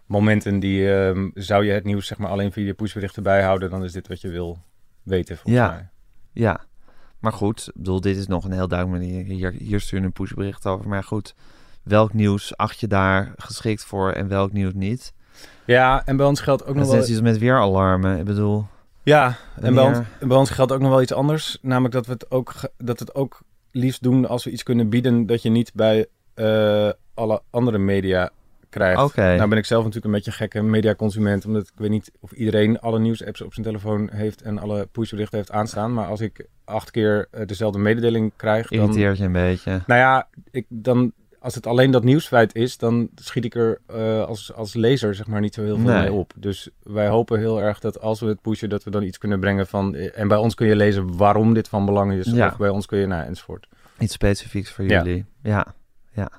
momenten 0.06 0.60
die... 0.60 0.94
ehm, 0.94 1.30
zou 1.34 1.66
je 1.66 1.72
het 1.72 1.84
nieuws 1.84 2.08
zeg 2.08 2.18
maar 2.18 2.30
alleen 2.30 2.52
via 2.52 2.66
je 2.66 2.74
pushberichten 2.74 3.24
bijhouden, 3.24 3.70
dan 3.70 3.84
is 3.84 3.92
dit 3.92 4.08
wat 4.08 4.22
je 4.22 4.30
wil 4.30 4.60
weten 5.04 5.38
volgens 5.38 5.56
Ja. 5.64 5.70
mij. 5.72 5.90
Ja, 6.32 6.60
maar 7.20 7.34
goed, 7.34 7.68
ik 7.68 7.74
bedoel, 7.74 8.02
dit 8.02 8.18
is 8.18 8.28
nog 8.28 8.44
een 8.46 8.52
heel 8.52 8.68
duidelijk 8.68 9.02
manier. 9.02 9.26
Hier, 9.26 9.52
hier 9.52 9.80
stuur 9.80 10.00
je 10.00 10.06
een 10.06 10.12
pushbericht 10.12 10.66
over. 10.66 10.88
Maar 10.88 11.04
goed, 11.04 11.36
welk 11.84 12.14
nieuws 12.14 12.58
acht 12.58 12.80
je 12.80 12.88
daar 12.88 13.34
geschikt 13.38 13.84
voor 13.86 14.12
en 14.12 14.28
welk 14.28 14.52
nieuws 14.52 14.74
niet? 14.74 15.14
Ja, 15.66 16.06
en 16.06 16.18
bij 16.18 16.26
ons 16.26 16.40
geldt 16.40 16.62
ook 16.62 16.68
Dat 16.68 16.76
nog 16.76 16.86
is 16.86 16.92
wel... 16.92 17.00
net 17.02 17.10
iets 17.10 17.22
met 17.22 17.38
weeralarmen. 17.38 18.18
Ik 18.20 18.26
bedoel, 18.26 18.66
Ja, 19.04 19.36
en 19.62 19.74
bij 19.74 19.84
ons, 19.84 19.98
Wanneer- 19.98 20.28
bij 20.28 20.38
ons 20.38 20.50
geldt 20.50 20.72
ook 20.72 20.80
nog 20.80 20.90
wel 20.90 21.02
iets 21.02 21.14
anders. 21.14 21.58
Namelijk 21.62 21.94
dat 21.94 22.06
we 22.06 22.12
het 22.12 22.32
ook, 22.32 22.54
dat 22.78 23.00
het 23.00 23.16
ook 23.16 23.42
liefst 23.72 24.04
doen 24.04 24.28
als 24.28 24.44
we 24.44 24.52
iets 24.52 24.64
kunnen 24.64 24.90
bieden 24.90 25.26
dat 25.26 25.42
je 25.42 25.50
niet 25.50 25.72
bij 25.74 26.06
eh, 26.34 26.90
alle 27.14 27.42
andere 27.50 27.78
media 27.78 28.32
krijgt. 28.70 29.16
Nou 29.16 29.50
ben 29.50 29.58
ik 29.58 29.66
zelf 29.66 29.84
natuurlijk 29.84 30.06
een 30.06 30.20
beetje 30.20 30.32
een 30.32 30.38
gekke 30.38 30.62
mediaconsument, 30.62 31.46
omdat 31.46 31.62
ik 31.62 31.72
weet 31.76 31.90
niet 31.90 32.12
of 32.20 32.32
iedereen 32.32 32.80
alle 32.80 33.00
nieuwsapps 33.00 33.42
op 33.42 33.54
zijn 33.54 33.66
telefoon 33.66 34.10
heeft 34.12 34.42
en 34.42 34.60
alle 34.60 34.88
pushberichten 34.92 35.38
heeft 35.38 35.52
aanstaan. 35.52 35.94
Maar 35.94 36.08
als 36.08 36.20
ik 36.22 36.46
acht 36.66 36.92
keer 36.92 37.28
eh, 37.32 37.46
dezelfde 37.46 37.80
mededeling 37.80 38.32
krijg, 38.36 38.68
dan... 38.68 38.80
Irriteert 38.80 39.18
je 39.18 39.24
een 39.24 39.32
beetje. 39.32 39.82
Nou 39.88 40.00
ja, 40.00 40.28
ik, 40.52 40.66
dan, 40.70 41.12
als 41.40 41.56
het 41.56 41.68
alleen 41.68 41.92
dat 41.92 42.04
nieuwsfeit 42.04 42.56
is, 42.56 42.78
dan 42.78 43.10
schiet 43.16 43.46
ik 43.46 43.56
er 43.56 43.80
eh, 43.86 44.26
als, 44.26 44.54
als 44.54 44.74
lezer 44.74 45.16
zeg 45.16 45.28
maar 45.28 45.42
niet 45.42 45.54
zo 45.54 45.64
heel 45.64 45.78
veel 45.78 45.86
Nee. 45.92 46.00
mee 46.02 46.12
op. 46.12 46.34
Dus 46.36 46.70
wij 46.84 47.08
hopen 47.08 47.40
heel 47.40 47.62
erg 47.62 47.80
dat 47.80 48.02
als 48.02 48.20
we 48.20 48.26
het 48.28 48.42
pushen, 48.42 48.70
dat 48.70 48.84
we 48.84 48.90
dan 48.92 49.04
iets 49.04 49.18
kunnen 49.18 49.40
brengen 49.40 49.68
van... 49.68 49.96
eh, 49.96 50.20
En 50.20 50.28
bij 50.28 50.38
ons 50.38 50.56
kun 50.56 50.68
je 50.68 50.76
lezen 50.76 51.18
waarom 51.18 51.54
dit 51.54 51.68
van 51.68 51.86
belang 51.86 52.14
is. 52.14 52.26
Ja. 52.26 52.48
Of 52.48 52.58
bij 52.58 52.70
ons 52.70 52.86
kun 52.86 53.00
je, 53.00 53.06
nou, 53.06 53.26
enzovoort. 53.26 53.68
Iets 54.00 54.14
specifieks 54.14 54.72
voor 54.72 54.86
jullie. 54.86 55.26
Ja, 55.44 55.66
ja. 56.12 56.30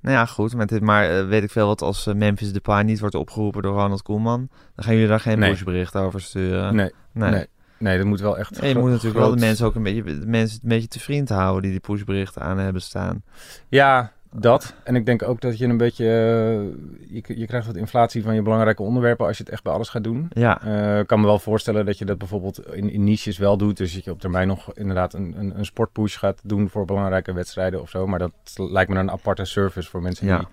Nou 0.00 0.16
ja, 0.16 0.26
goed. 0.26 0.54
Met 0.54 0.68
dit, 0.68 0.80
maar 0.82 1.10
eh, 1.18 1.26
weet 1.26 1.42
ik 1.42 1.50
veel 1.50 1.66
wat 1.66 1.82
als 1.82 2.06
Memphis 2.14 2.52
Depay 2.52 2.82
niet 2.82 3.00
wordt 3.00 3.14
opgeroepen 3.14 3.62
door 3.62 3.74
Ronald 3.74 4.02
Koeman. 4.02 4.48
Dan 4.74 4.84
gaan 4.84 4.94
jullie 4.94 5.08
daar 5.08 5.20
geen 5.20 5.38
Nee. 5.38 5.50
pushbericht 5.50 5.96
over 5.96 6.20
sturen. 6.20 6.74
nee, 6.74 6.90
nee, 7.12 7.46
nee, 7.78 7.96
dat 7.98 8.06
moet 8.06 8.20
wel 8.20 8.38
echt... 8.38 8.60
Nee, 8.60 8.72
je 8.74 8.78
moet 8.78 8.90
natuurlijk 8.90 9.18
wel 9.18 9.30
de 9.34 9.40
mensen 9.40 9.66
ook 9.66 9.74
een 9.74 9.82
beetje, 9.82 10.02
de 10.02 10.26
mensen 10.26 10.58
een 10.62 10.68
beetje 10.68 10.88
te 10.88 11.00
vriend 11.00 11.28
houden 11.28 11.62
die 11.62 11.70
die 11.70 11.80
pushberichten 11.80 12.42
aan 12.42 12.58
hebben 12.58 12.82
staan. 12.82 13.22
Ja, 13.68 14.12
dat. 14.38 14.74
En 14.84 14.96
ik 14.96 15.06
denk 15.06 15.22
ook 15.22 15.40
dat 15.40 15.58
je 15.58 15.66
een 15.66 15.76
beetje... 15.76 16.04
eh, 16.04 17.22
je, 17.26 17.38
je 17.38 17.46
krijgt 17.46 17.66
wat 17.66 17.76
inflatie 17.76 18.22
van 18.22 18.34
je 18.34 18.42
belangrijke 18.42 18.82
onderwerpen 18.82 19.26
als 19.26 19.36
je 19.36 19.42
het 19.42 19.52
echt 19.52 19.62
bij 19.62 19.72
alles 19.72 19.88
gaat 19.88 20.04
doen. 20.04 20.26
Ja, 20.32 20.62
Eh, 20.62 21.06
kan 21.06 21.20
me 21.20 21.26
wel 21.26 21.38
voorstellen 21.38 21.86
dat 21.86 21.98
je 21.98 22.04
dat 22.04 22.18
bijvoorbeeld 22.18 22.66
in, 22.74 22.90
in 22.90 23.04
niches 23.04 23.38
wel 23.38 23.56
doet. 23.56 23.76
Dus 23.76 23.94
dat 23.94 24.04
je 24.04 24.10
op 24.10 24.20
termijn 24.20 24.46
nog 24.48 24.74
inderdaad 24.74 25.14
een, 25.14 25.34
een, 25.38 25.58
een 25.58 25.64
sportpush 25.64 26.18
gaat 26.18 26.40
doen 26.44 26.68
voor 26.68 26.84
belangrijke 26.84 27.32
wedstrijden 27.32 27.80
of 27.80 27.90
zo. 27.90 28.06
Maar 28.06 28.18
dat 28.18 28.32
lijkt 28.56 28.90
me 28.90 28.98
een 28.98 29.10
aparte 29.10 29.44
service 29.44 29.90
voor 29.90 30.02
mensen 30.02 30.26
Ja. 30.26 30.38
die, 30.38 30.46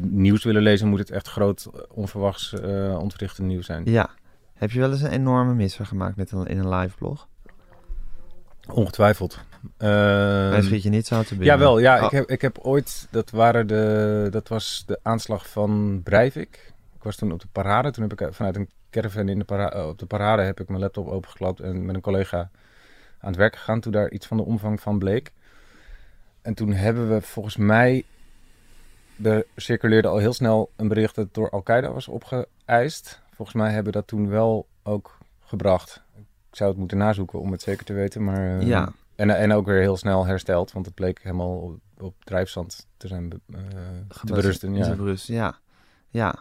die 0.00 0.10
nieuws 0.10 0.44
willen 0.44 0.62
lezen. 0.62 0.88
Moet 0.88 0.98
het 0.98 1.10
echt 1.10 1.28
groot, 1.28 1.68
eh, 1.74 1.80
onverwachts, 1.94 2.52
eh 2.60 2.98
ontwrichtend 3.00 3.46
nieuws 3.46 3.66
zijn. 3.66 3.82
ja. 3.84 4.10
Heb 4.54 4.70
je 4.70 4.80
wel 4.80 4.90
eens 4.90 5.00
een 5.02 5.10
enorme 5.10 5.54
misser 5.54 5.86
gemaakt 5.86 6.16
met 6.16 6.30
een, 6.32 6.46
in 6.46 6.58
een 6.58 6.68
live 6.74 6.96
blog? 6.96 7.28
Ongetwijfeld. 8.72 9.38
Ehm, 9.76 10.50
Wij 10.50 10.62
schiet 10.62 10.82
je 10.82 10.88
niet 10.88 11.06
zo 11.06 11.22
te 11.22 11.28
binnen. 11.28 11.46
Jawel, 11.46 11.78
ja. 11.78 11.98
Oh. 11.98 12.04
Ik, 12.04 12.10
heb, 12.10 12.30
ik 12.30 12.40
heb 12.42 12.58
ooit, 12.58 13.06
dat, 13.10 13.30
waren 13.30 13.66
de, 13.66 14.26
dat 14.30 14.48
was 14.48 14.84
de 14.86 14.98
aanslag 15.02 15.48
van 15.48 16.00
Breivik. 16.04 16.72
Ik 16.94 17.02
was 17.02 17.16
toen 17.16 17.32
op 17.32 17.40
de 17.40 17.46
parade. 17.52 17.90
Toen 17.90 18.08
heb 18.08 18.20
ik 18.20 18.34
vanuit 18.34 18.56
een 18.56 18.68
caravan 18.90 19.28
in 19.28 19.38
de 19.38 19.44
para, 19.44 19.72
eh, 19.72 19.86
op 19.86 19.98
de 19.98 20.06
parade 20.06 20.42
heb 20.42 20.60
ik 20.60 20.68
mijn 20.68 20.80
laptop 20.80 21.08
opengeklapt 21.08 21.60
en 21.60 21.84
met 21.86 21.94
een 21.94 22.00
collega 22.00 22.38
aan 23.20 23.28
het 23.28 23.36
werk 23.36 23.56
gegaan. 23.56 23.80
Toen 23.80 23.92
daar 23.92 24.10
iets 24.10 24.26
van 24.26 24.36
de 24.36 24.42
omvang 24.44 24.80
van 24.80 24.98
bleek. 24.98 25.32
En 26.42 26.54
toen 26.54 26.72
hebben 26.72 27.08
we 27.08 27.20
volgens 27.20 27.56
mij, 27.56 28.04
er 29.22 29.44
circuleerde 29.56 30.08
al 30.08 30.18
heel 30.18 30.32
snel 30.32 30.70
een 30.76 30.88
bericht 30.88 31.14
dat 31.14 31.34
door 31.34 31.50
Al-Qaeda 31.50 31.92
was 31.92 32.08
opgeëist. 32.08 33.20
Volgens 33.34 33.56
mij 33.56 33.66
hebben 33.72 33.92
we 33.92 33.98
dat 33.98 34.06
toen 34.06 34.28
wel 34.28 34.66
ook 34.82 35.18
gebracht. 35.44 36.02
Ik 36.50 36.56
zou 36.56 36.70
het 36.70 36.78
moeten 36.78 36.98
nazoeken 36.98 37.40
om 37.40 37.52
het 37.52 37.62
zeker 37.62 37.84
te 37.84 37.92
weten, 37.92 38.24
maar... 38.24 38.58
eh, 38.58 38.66
Ja. 38.66 38.92
En, 39.18 39.30
en 39.30 39.52
ook 39.52 39.66
weer 39.66 39.80
heel 39.80 39.96
snel 39.96 40.26
hersteld, 40.26 40.72
want 40.72 40.86
het 40.86 40.94
bleek 40.94 41.22
helemaal 41.22 41.56
op, 41.58 41.78
op 41.98 42.14
drijfzand 42.24 42.86
te 42.96 43.08
zijn 43.08 43.30
eh, 43.52 43.58
te 44.24 44.32
berusten. 44.32 44.74
Ja. 44.74 44.90
Te 44.90 44.96
berusten, 44.96 45.34
ja. 45.34 45.58
Ja. 46.08 46.34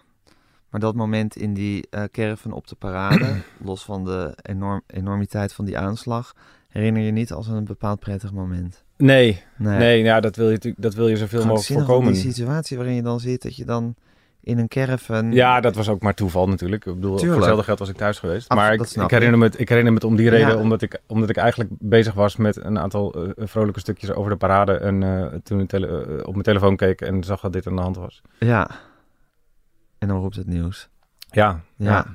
Maar 0.70 0.80
dat 0.80 0.96
moment 0.96 1.36
in 1.36 1.54
die 1.54 1.88
eh 1.90 2.04
caravan 2.12 2.52
op 2.52 2.68
de 2.68 2.76
parade, 2.76 3.36
los 3.70 3.84
van 3.84 4.06
de 4.06 4.38
enorm, 4.42 4.82
enormiteit 4.88 5.54
van 5.54 5.66
die 5.66 5.78
aanslag, 5.78 6.34
herinner 6.68 7.02
je 7.02 7.12
niet 7.12 7.32
als 7.32 7.48
een 7.48 7.66
bepaald 7.66 8.00
prettig 8.00 8.32
moment. 8.34 8.84
Nee, 8.98 9.44
Nee. 9.58 9.78
nee 9.78 10.04
ja, 10.04 10.20
dat, 10.20 10.36
wil 10.36 10.46
je, 10.46 10.54
natuurlijk- 10.54 10.82
dat 10.84 10.94
wil 10.94 11.08
je 11.08 11.18
zoveel 11.18 11.46
mogelijk 11.46 11.80
voorkomen. 11.80 12.14
die 12.14 12.22
situatie 12.22 12.78
waarin 12.78 12.96
je 12.96 13.02
dan 13.02 13.20
zit, 13.20 13.42
dat 13.42 13.56
je 13.56 13.66
dan 13.66 13.96
in 14.48 14.58
een 14.58 14.68
caravan... 14.68 15.32
Ja, 15.32 15.60
dat 15.60 15.76
was 15.76 15.90
ook 15.90 16.02
maar 16.02 16.14
toeval 16.14 16.48
natuurlijk. 16.48 16.86
Ik 16.86 16.94
bedoel, 16.94 17.10
voor 17.10 17.20
Tuurlijk. 17.20 17.38
hetzelfde 17.40 17.64
geld 17.66 17.80
was 17.80 17.90
ik 17.90 17.96
thuis 17.96 18.20
geweest. 18.20 18.50
Absoluut, 18.50 18.78
maar 18.80 18.88
ik, 18.88 19.04
ik, 19.04 19.10
herinner 19.12 19.38
me 19.40 19.46
het, 19.46 19.60
ik 19.60 19.70
herinner 19.70 19.94
me 19.94 20.00
het 20.00 20.08
om 20.08 20.16
die 20.16 20.30
reden, 20.30 20.48
Ja. 20.48 20.56
omdat, 20.62 20.82
ik, 20.82 21.02
omdat 21.08 21.30
ik 21.30 21.38
eigenlijk 21.38 21.70
bezig 21.80 22.14
was 22.14 22.36
met 22.36 22.64
een 22.64 22.80
aantal 22.80 23.14
eh, 23.14 23.48
vrolijke 23.48 23.80
stukjes 23.80 24.12
over 24.12 24.32
de 24.32 24.38
parade. 24.38 24.74
En 24.78 25.04
eh, 25.04 25.26
toen 25.44 25.60
ik 25.60 25.74
eh, 25.74 25.92
op 26.24 26.32
mijn 26.32 26.44
telefoon 26.44 26.76
keek 26.76 27.02
en 27.02 27.24
zag 27.24 27.42
dat 27.42 27.54
dit 27.54 27.68
aan 27.68 27.76
de 27.76 27.82
hand 27.82 27.96
was. 27.96 28.22
Ja. 28.40 28.70
En 29.98 30.08
dan 30.08 30.20
roept 30.20 30.36
het 30.36 30.48
nieuws. 30.48 30.90
Ja, 31.32 31.62
Ja. 31.76 31.86
ja. 31.88 32.06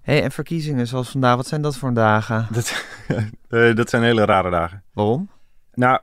hey, 0.00 0.22
en 0.22 0.30
verkiezingen 0.30 0.86
zoals 0.86 1.10
vandaag, 1.10 1.36
wat 1.36 1.46
zijn 1.46 1.62
dat 1.62 1.76
voor 1.76 1.94
dagen? 1.94 2.46
Dat, 2.50 2.84
dat 3.76 3.90
zijn 3.90 4.02
hele 4.02 4.24
rare 4.24 4.50
dagen. 4.50 4.82
Waarom? 4.92 5.28
Nou, 5.74 6.00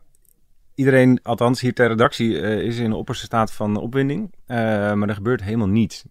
iedereen, 0.77 1.19
althans 1.23 1.61
hier 1.61 1.73
ter 1.73 1.87
redactie, 1.87 2.41
eh, 2.41 2.59
is 2.59 2.77
in 2.77 2.89
de 2.89 2.95
opperste 2.95 3.25
staat 3.25 3.51
van 3.51 3.75
opwinding. 3.75 4.33
Eh, 4.45 4.57
maar 4.93 5.09
er 5.09 5.15
gebeurt 5.15 5.43
helemaal 5.43 5.67
niets. 5.67 6.03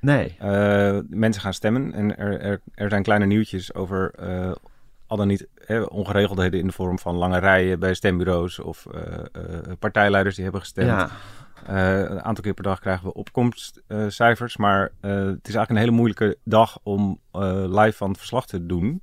Nee. 0.00 0.36
Eh, 0.38 0.98
mensen 1.08 1.42
gaan 1.42 1.54
stemmen 1.54 1.92
en 1.92 2.18
er, 2.18 2.40
er, 2.40 2.60
er 2.74 2.88
zijn 2.88 3.02
kleine 3.02 3.26
nieuwtjes 3.26 3.74
over 3.74 4.14
al 5.06 5.16
dan 5.16 5.26
niet 5.26 5.46
hè, 5.54 5.82
ongeregeldheden 5.82 6.60
in 6.60 6.66
de 6.66 6.72
vorm 6.72 6.98
van 6.98 7.14
lange 7.14 7.38
rijen 7.38 7.78
bij 7.78 7.94
stembureaus 7.94 8.58
of 8.58 8.86
partijleiders 9.78 10.34
die 10.34 10.44
hebben 10.44 10.62
gestemd. 10.62 10.88
Ja. 10.88 11.10
Een 12.08 12.22
aantal 12.22 12.44
keer 12.44 12.54
per 12.54 12.64
dag 12.64 12.80
krijgen 12.80 13.06
we 13.06 13.14
opkomstcijfers, 13.14 14.56
maar 14.56 14.82
het 15.00 15.48
is 15.48 15.54
eigenlijk 15.54 15.70
een 15.70 15.76
hele 15.76 15.90
moeilijke 15.90 16.38
dag 16.44 16.78
om 16.82 17.20
live 17.68 17.96
van 17.96 18.08
het 18.08 18.18
verslag 18.18 18.46
te 18.46 18.66
doen. 18.66 19.02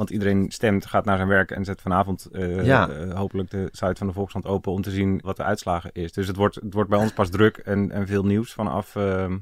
Want 0.00 0.12
iedereen 0.12 0.46
stemt, 0.50 0.86
gaat 0.86 1.04
naar 1.04 1.16
zijn 1.16 1.28
werk 1.28 1.50
en 1.50 1.64
zet 1.64 1.80
vanavond 1.80 2.28
eh, 2.32 2.64
Ja. 2.64 2.88
eh, 2.88 3.14
hopelijk 3.14 3.50
de 3.50 3.68
site 3.72 3.94
van 3.96 4.06
de 4.06 4.12
Volkskrant 4.12 4.46
open 4.46 4.72
om 4.72 4.82
te 4.82 4.90
zien 4.90 5.20
wat 5.24 5.36
de 5.36 5.42
uitslagen 5.42 5.90
is. 5.92 6.12
Dus 6.12 6.26
het 6.26 6.36
wordt, 6.36 6.54
het 6.54 6.74
wordt 6.74 6.90
bij 6.90 6.98
ons 6.98 7.12
pas 7.12 7.30
druk 7.30 7.56
en, 7.56 7.90
en 7.90 8.06
veel 8.06 8.24
nieuws 8.24 8.52
vanaf 8.52 8.96
ehm 8.96 9.36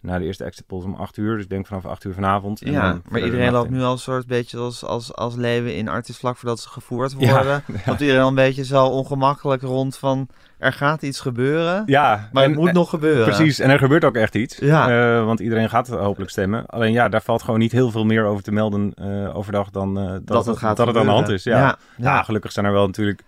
na 0.00 0.18
de 0.18 0.24
eerste 0.24 0.44
exit 0.44 0.66
polls 0.66 0.84
om 0.84 0.94
8 0.94 1.16
uur. 1.16 1.34
Dus 1.34 1.44
ik 1.44 1.50
denk 1.50 1.66
vanaf 1.66 1.84
8 1.86 2.04
uur 2.04 2.14
vanavond. 2.14 2.62
En 2.62 2.72
Ja, 2.72 2.88
dan 2.88 3.02
maar 3.08 3.20
iedereen 3.20 3.52
loopt 3.52 3.66
in. 3.70 3.72
nu 3.76 3.82
al 3.82 3.92
een 3.92 3.98
soort 3.98 4.26
beetje 4.26 4.58
als, 4.58 4.84
als, 4.84 5.14
als 5.14 5.34
leeuwen 5.36 5.74
in 5.76 5.88
artis 5.88 6.16
vlak 6.16 6.36
voordat 6.36 6.60
ze 6.60 6.68
gevoerd 6.68 7.14
Ja, 7.18 7.32
worden. 7.34 7.62
Loopt 7.86 8.00
iedereen 8.00 8.22
al 8.22 8.28
een 8.28 8.34
beetje 8.34 8.64
zo 8.64 8.84
ongemakkelijk 8.86 9.62
rond 9.62 9.96
van 9.96 10.28
er 10.58 10.72
gaat 10.72 11.02
iets 11.02 11.20
gebeuren, 11.20 11.82
Ja, 11.86 12.28
maar 12.32 12.42
het 12.42 12.52
en- 12.52 12.58
moet 12.58 12.72
nog 12.72 12.90
gebeuren. 12.90 13.24
Precies, 13.24 13.58
en 13.58 13.70
er 13.70 13.78
gebeurt 13.78 14.04
ook 14.04 14.16
echt 14.16 14.34
iets. 14.34 14.56
Ja. 14.56 15.16
Eh, 15.18 15.24
want 15.24 15.40
iedereen 15.40 15.68
gaat 15.68 15.88
hopelijk 15.88 16.30
stemmen. 16.30 16.66
Alleen 16.66 16.92
ja, 16.92 17.08
daar 17.08 17.22
valt 17.22 17.42
gewoon 17.42 17.58
niet 17.60 17.72
heel 17.72 17.90
veel 17.90 18.04
meer 18.04 18.24
over 18.24 18.42
te 18.42 18.52
melden 18.52 18.92
eh, 18.94 19.36
overdag 19.36 19.70
dan 19.70 19.98
eh, 19.98 20.04
dat, 20.10 20.26
Dat 20.26 20.46
het 20.46 20.58
gaat 20.58 20.76
dat 20.76 20.86
het 20.86 20.96
aan 20.96 21.06
de 21.06 21.10
hand 21.12 21.28
is. 21.28 21.42
Ja. 21.44 21.58
Ja, 21.58 21.64
Ja. 21.66 21.76
ja. 22.14 22.22
gelukkig 22.22 22.52
zijn 22.52 22.66
er 22.66 22.72
wel 22.72 22.86
natuurlijk 22.86 23.22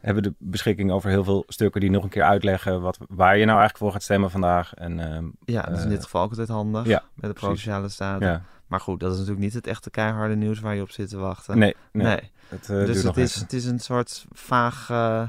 hebben 0.00 0.22
de 0.22 0.34
beschikking 0.38 0.90
over 0.90 1.10
heel 1.10 1.24
veel 1.24 1.44
stukken 1.46 1.80
die 1.80 1.90
nog 1.90 2.02
een 2.02 2.08
keer 2.08 2.22
uitleggen 2.22 2.80
wat, 2.80 2.98
waar 3.08 3.32
je 3.38 3.44
nou 3.44 3.58
eigenlijk 3.58 3.78
voor 3.78 3.92
gaat 3.92 4.02
stemmen 4.02 4.30
vandaag. 4.30 4.74
En 4.74 5.00
ehm, 5.00 5.24
Ja, 5.44 5.62
dat 5.62 5.72
is 5.76 5.78
in 5.78 5.84
Eh, 5.84 5.90
dit 5.94 6.04
geval 6.04 6.22
ook 6.22 6.30
altijd 6.30 6.48
handig 6.48 6.86
ja, 6.86 7.02
met 7.14 7.30
de 7.30 7.40
Provinciale 7.40 7.88
Staten. 7.88 8.26
ja, 8.28 8.42
Maar 8.66 8.80
goed, 8.80 9.00
dat 9.00 9.10
is 9.12 9.16
natuurlijk 9.18 9.44
niet 9.44 9.54
het 9.54 9.66
echte 9.66 9.90
keiharde 9.90 10.34
nieuws 10.36 10.60
waar 10.60 10.74
je 10.74 10.82
op 10.82 10.90
zit 10.90 11.08
te 11.08 11.16
wachten. 11.18 11.58
nee, 11.58 11.74
nee. 11.92 12.06
Nee. 12.06 12.30
Het, 12.48 12.60
eh, 12.70 12.76
Dus 12.86 13.02
het 13.02 13.16
is, 13.16 13.30
even. 13.30 13.40
het 13.42 13.52
is 13.52 13.64
een 13.64 13.78
soort 13.78 14.26
vaag, 14.32 14.90
eh, 14.90 15.22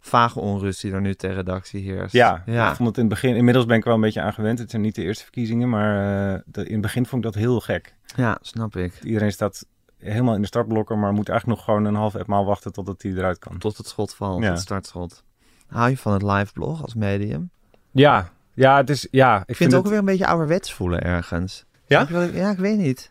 vage 0.00 0.40
onrust 0.40 0.80
die 0.82 0.92
er 0.92 1.00
nu 1.00 1.14
ter 1.14 1.34
redactie 1.34 1.82
heerst. 1.82 2.12
Ja, 2.12 2.42
ja. 2.46 2.70
ik 2.70 2.76
vond 2.76 2.88
het 2.88 2.96
in 2.98 3.04
het 3.04 3.12
begin, 3.12 3.36
inmiddels 3.36 3.66
ben 3.66 3.76
ik 3.76 3.84
wel 3.84 3.94
een 3.94 4.00
beetje 4.00 4.20
aan 4.20 4.32
gewend. 4.32 4.58
Het 4.58 4.70
zijn 4.70 4.82
niet 4.82 4.94
de 4.94 5.02
eerste 5.02 5.22
verkiezingen, 5.22 5.68
maar 5.68 6.42
de- 6.46 6.66
in 6.66 6.72
het 6.72 6.80
begin 6.82 7.06
vond 7.06 7.24
ik 7.24 7.32
dat 7.32 7.42
heel 7.42 7.60
gek. 7.60 7.94
ja 8.16 8.38
snap 8.40 8.76
ik. 8.76 9.00
Iedereen 9.02 9.32
staat 9.32 9.66
helemaal 10.02 10.34
in 10.34 10.40
de 10.40 10.46
startblokken, 10.46 10.98
maar 10.98 11.12
moet 11.12 11.28
eigenlijk 11.28 11.58
nog 11.58 11.66
gewoon 11.68 11.84
een 11.84 11.94
half 12.00 12.14
etmaal 12.14 12.44
wachten 12.44 12.72
totdat 12.72 13.02
hij 13.02 13.12
eruit 13.12 13.38
kan. 13.38 13.58
Tot 13.58 13.76
het 13.76 13.86
schot 13.86 14.14
valt, 14.14 14.42
Ja. 14.42 14.50
het 14.50 14.60
startschot. 14.60 15.22
Hou 15.66 15.90
je 15.90 15.98
van 15.98 16.12
het 16.12 16.22
live 16.22 16.52
blog 16.52 16.82
als 16.82 16.94
medium? 16.94 17.50
Ja, 17.90 18.30
ja, 18.54 18.76
het 18.76 18.90
is, 18.90 19.08
ja, 19.10 19.40
ik 19.40 19.48
Ik 19.48 19.56
vind 19.56 19.70
het 19.70 19.78
ook 19.78 19.84
het, 19.84 19.90
weer 19.92 20.00
een 20.02 20.08
beetje 20.08 20.26
ouderwets 20.26 20.72
voelen 20.72 21.02
ergens. 21.02 21.64
Ja? 21.86 22.06
Ja, 22.32 22.50
ik 22.50 22.58
weet 22.58 22.78
niet. 22.78 23.10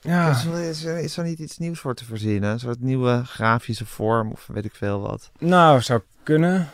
ja, 0.00 0.30
Is, 0.30 0.44
er, 0.44 0.60
is, 0.62 0.84
er, 0.84 0.98
is 0.98 1.16
er 1.16 1.24
niet 1.24 1.38
iets 1.38 1.58
nieuws 1.58 1.80
voor 1.80 1.94
te 1.94 2.04
verzinnen? 2.04 2.50
Een 2.50 2.60
soort 2.60 2.80
nieuwe 2.80 3.22
grafische 3.24 3.86
vorm 3.86 4.30
of 4.30 4.46
weet 4.52 4.64
ik 4.64 4.74
veel 4.74 5.00
wat. 5.00 5.30
nou, 5.38 5.80
zou 5.80 6.00
kunnen. 6.22 6.68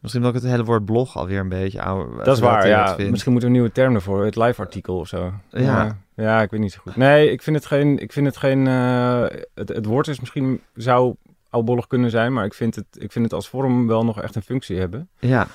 Misschien 0.00 0.22
dat 0.22 0.34
ik 0.34 0.42
het 0.42 0.50
hele 0.50 0.64
woord 0.64 0.84
blog 0.84 1.16
alweer 1.16 1.40
een 1.40 1.48
beetje 1.48 1.82
ouder 1.82 2.24
Dat 2.24 2.36
is 2.36 2.42
waar, 2.42 2.68
ja. 2.68 2.94
vind. 2.94 3.10
Misschien 3.10 3.32
moeten 3.32 3.50
we 3.50 3.56
een 3.56 3.62
nieuwe 3.62 3.74
term 3.80 3.94
ervoor, 3.94 4.24
het 4.24 4.36
live 4.36 4.60
artikel 4.60 4.98
of 4.98 5.08
zo. 5.08 5.32
Ja. 5.50 5.60
ja, 5.60 5.98
ja, 6.14 6.42
ik 6.42 6.50
weet 6.50 6.60
niet 6.60 6.72
zo 6.72 6.80
goed. 6.82 6.96
Nee, 6.96 7.30
ik 7.30 7.42
vind 7.42 7.56
het 7.56 7.66
geen, 7.66 7.98
ik 7.98 8.12
vind 8.12 8.26
het 8.26 8.36
geen, 8.36 8.66
eh, 8.66 9.24
het, 9.54 9.68
het 9.68 9.86
woord 9.86 10.08
is 10.08 10.20
misschien, 10.20 10.60
zou 10.74 11.14
oudbollig 11.50 11.86
kunnen 11.86 12.10
zijn, 12.10 12.32
maar 12.32 12.44
ik 12.44 12.54
vind, 12.54 12.74
het, 12.74 12.86
ik 12.92 13.12
vind 13.12 13.24
het 13.24 13.34
als 13.34 13.48
vorm 13.48 13.86
wel 13.86 14.04
nog 14.04 14.20
echt 14.20 14.34
een 14.34 14.42
functie 14.42 14.78
hebben. 14.78 15.08
Ja, 15.18 15.46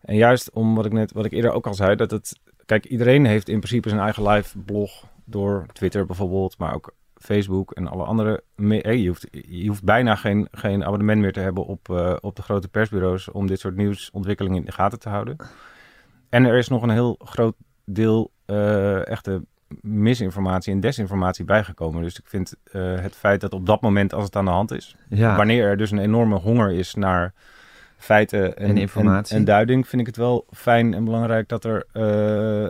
En 0.00 0.16
juist 0.16 0.50
om 0.50 0.74
wat 0.74 0.86
ik 0.86 0.92
net, 0.92 1.12
wat 1.12 1.24
ik 1.24 1.32
eerder 1.32 1.52
ook 1.52 1.66
al 1.66 1.74
zei, 1.74 1.96
dat 1.96 2.10
het, 2.10 2.38
kijk, 2.66 2.84
iedereen 2.84 3.26
heeft 3.26 3.48
in 3.48 3.58
principe 3.58 3.88
zijn 3.88 4.00
eigen 4.00 4.28
live 4.28 4.58
blog 4.58 5.04
door 5.24 5.66
Twitter 5.72 6.06
bijvoorbeeld, 6.06 6.58
maar 6.58 6.74
ook 6.74 6.94
Facebook 7.18 7.70
en 7.70 7.88
alle 7.88 8.04
andere. 8.04 8.42
Je 8.56 9.06
hoeft, 9.06 9.28
je 9.30 9.68
hoeft 9.68 9.84
bijna 9.84 10.14
geen, 10.14 10.48
geen 10.50 10.84
abonnement 10.84 11.20
meer 11.20 11.32
te 11.32 11.40
hebben 11.40 11.66
op, 11.66 11.90
eh, 11.90 12.16
op 12.20 12.36
de 12.36 12.42
grote 12.42 12.68
persbureaus 12.68 13.30
om 13.30 13.46
dit 13.46 13.60
soort 13.60 13.76
nieuwsontwikkelingen 13.76 14.58
in 14.58 14.64
de 14.64 14.72
gaten 14.72 14.98
te 14.98 15.08
houden. 15.08 15.36
En 16.28 16.44
er 16.44 16.58
is 16.58 16.68
nog 16.68 16.82
een 16.82 16.90
heel 16.90 17.18
groot 17.18 17.54
deel 17.84 18.30
eh, 18.44 19.08
echte 19.08 19.42
misinformatie 19.80 20.72
en 20.72 20.80
desinformatie 20.80 21.44
bijgekomen. 21.44 22.02
Dus 22.02 22.18
ik 22.18 22.26
vind 22.26 22.54
eh, 22.64 23.00
het 23.00 23.16
feit 23.16 23.40
dat 23.40 23.52
op 23.52 23.66
dat 23.66 23.80
moment, 23.80 24.14
als 24.14 24.24
het 24.24 24.36
aan 24.36 24.44
de 24.44 24.50
hand 24.50 24.72
is, 24.72 24.96
ja. 25.08 25.36
wanneer 25.36 25.64
er 25.64 25.76
dus 25.76 25.90
een 25.90 25.98
enorme 25.98 26.36
honger 26.36 26.72
is 26.72 26.94
naar 26.94 27.32
feiten 27.96 28.56
en, 28.56 28.68
En 28.68 28.76
informatie. 28.76 29.34
en, 29.34 29.38
en 29.38 29.46
duiding, 29.46 29.88
vind 29.88 30.00
ik 30.00 30.06
het 30.06 30.16
wel 30.16 30.46
fijn 30.50 30.94
en 30.94 31.04
belangrijk 31.04 31.48
dat 31.48 31.64
er 31.64 31.86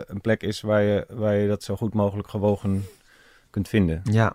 een 0.09 0.21
plek 0.21 0.43
is 0.43 0.61
waar 0.61 0.81
je, 0.81 1.05
waar 1.09 1.35
je 1.35 1.47
dat 1.47 1.63
zo 1.63 1.75
goed 1.75 1.93
mogelijk 1.93 2.27
gewogen 2.27 2.83
kunt 3.49 3.67
vinden. 3.67 4.01
ja. 4.03 4.33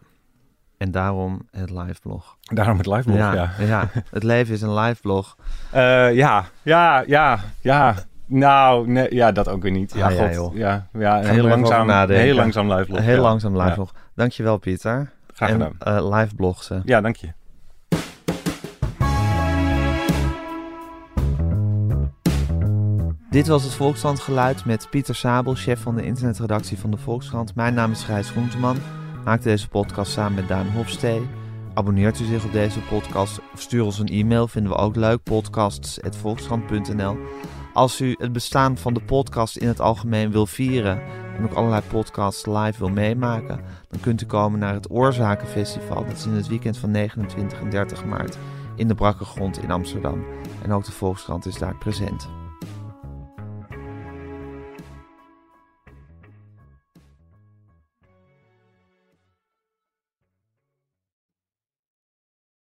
En 0.78 0.90
daarom 0.90 1.48
het 1.50 1.70
live 1.70 2.00
blog. 2.02 2.36
Daarom 2.40 2.76
het 2.78 2.86
live 2.86 3.02
blog, 3.02 3.16
ja. 3.16 3.32
ja, 3.34 3.50
Ja, 3.58 3.88
het 4.10 4.22
leven 4.22 4.54
is 4.54 4.62
een 4.62 4.74
live 4.74 5.00
blog. 5.00 5.36
Eh, 5.70 6.14
ja, 6.14 6.44
ja, 6.62 7.04
ja, 7.06 7.40
ja. 7.60 7.94
Nou, 8.26 8.88
nee, 8.88 9.14
ja, 9.14 9.32
dat 9.32 9.48
ook 9.48 9.62
weer 9.62 9.70
niet. 9.70 9.94
Ja, 9.94 10.06
Ah, 10.06 10.14
ja, 10.14 10.26
god. 10.26 10.34
joh. 10.34 10.54
Ja, 10.56 10.86
ja, 10.92 11.20
heel 11.20 11.44
langzaam, 11.46 11.86
nadenken. 11.86 12.24
heel 12.24 12.34
langzaam 12.34 12.72
live 12.72 12.84
blog. 12.86 13.00
Heel 13.00 13.14
ja. 13.14 13.20
langzaam 13.20 13.60
live 13.60 13.74
blog. 13.74 13.92
Dankjewel 14.14 14.58
Pieter. 14.58 15.10
Graag 15.34 15.48
en 15.50 15.54
gedaan. 15.78 15.96
eh, 15.96 16.18
live 16.18 16.34
blogsen. 16.34 16.82
Ja, 16.84 17.00
dank 17.00 17.16
je. 17.16 17.28
Dit 23.30 23.46
was 23.46 23.62
het 23.62 23.72
Volkskrant 23.72 24.64
met 24.64 24.86
Pieter 24.90 25.14
Sabel, 25.14 25.54
chef 25.54 25.80
van 25.80 25.96
de 25.96 26.04
internetredactie 26.04 26.78
van 26.78 26.90
de 26.90 26.96
Volkskrant. 26.96 27.54
Mijn 27.54 27.74
naam 27.74 27.90
is 27.90 28.02
Gijs 28.02 28.30
Groenteman. 28.30 28.76
Maak 29.24 29.42
deze 29.42 29.68
podcast 29.68 30.12
samen 30.12 30.34
met 30.34 30.48
Daan 30.48 30.66
Hofstee. 30.66 31.28
Abonneert 31.74 32.20
u 32.20 32.24
zich 32.24 32.44
op 32.44 32.52
deze 32.52 32.80
podcast 32.80 33.40
of 33.52 33.60
stuur 33.60 33.84
ons 33.84 33.98
een 33.98 34.06
e-mail, 34.06 34.48
vinden 34.48 34.72
we 34.72 34.78
ook 34.78 34.96
leuk. 34.96 35.22
podcasts.volkskrant.nl 35.22 37.16
Als 37.72 38.00
u 38.00 38.14
het 38.18 38.32
bestaan 38.32 38.76
van 38.76 38.94
de 38.94 39.00
podcast 39.00 39.56
in 39.56 39.68
het 39.68 39.80
algemeen 39.80 40.30
wil 40.30 40.46
vieren 40.46 41.02
en 41.36 41.44
ook 41.44 41.52
allerlei 41.52 41.82
podcasts 41.88 42.46
live 42.46 42.78
wil 42.78 42.88
meemaken, 42.90 43.60
dan 43.88 44.00
kunt 44.00 44.22
u 44.22 44.26
komen 44.26 44.58
naar 44.58 44.74
het 44.74 44.90
Oorzakenfestival. 44.90 46.04
Dat 46.04 46.16
is 46.16 46.26
in 46.26 46.32
het 46.32 46.48
weekend 46.48 46.78
van 46.78 46.90
29 46.90 47.60
en 47.60 47.70
30 47.70 48.04
maart 48.04 48.38
in 48.76 48.88
de 48.88 48.94
Brakke 48.94 49.24
Grond 49.24 49.62
in 49.62 49.70
Amsterdam. 49.70 50.24
En 50.62 50.72
ook 50.72 50.84
de 50.84 50.92
Volkskrant 50.92 51.46
is 51.46 51.58
daar 51.58 51.76
present. 51.76 52.43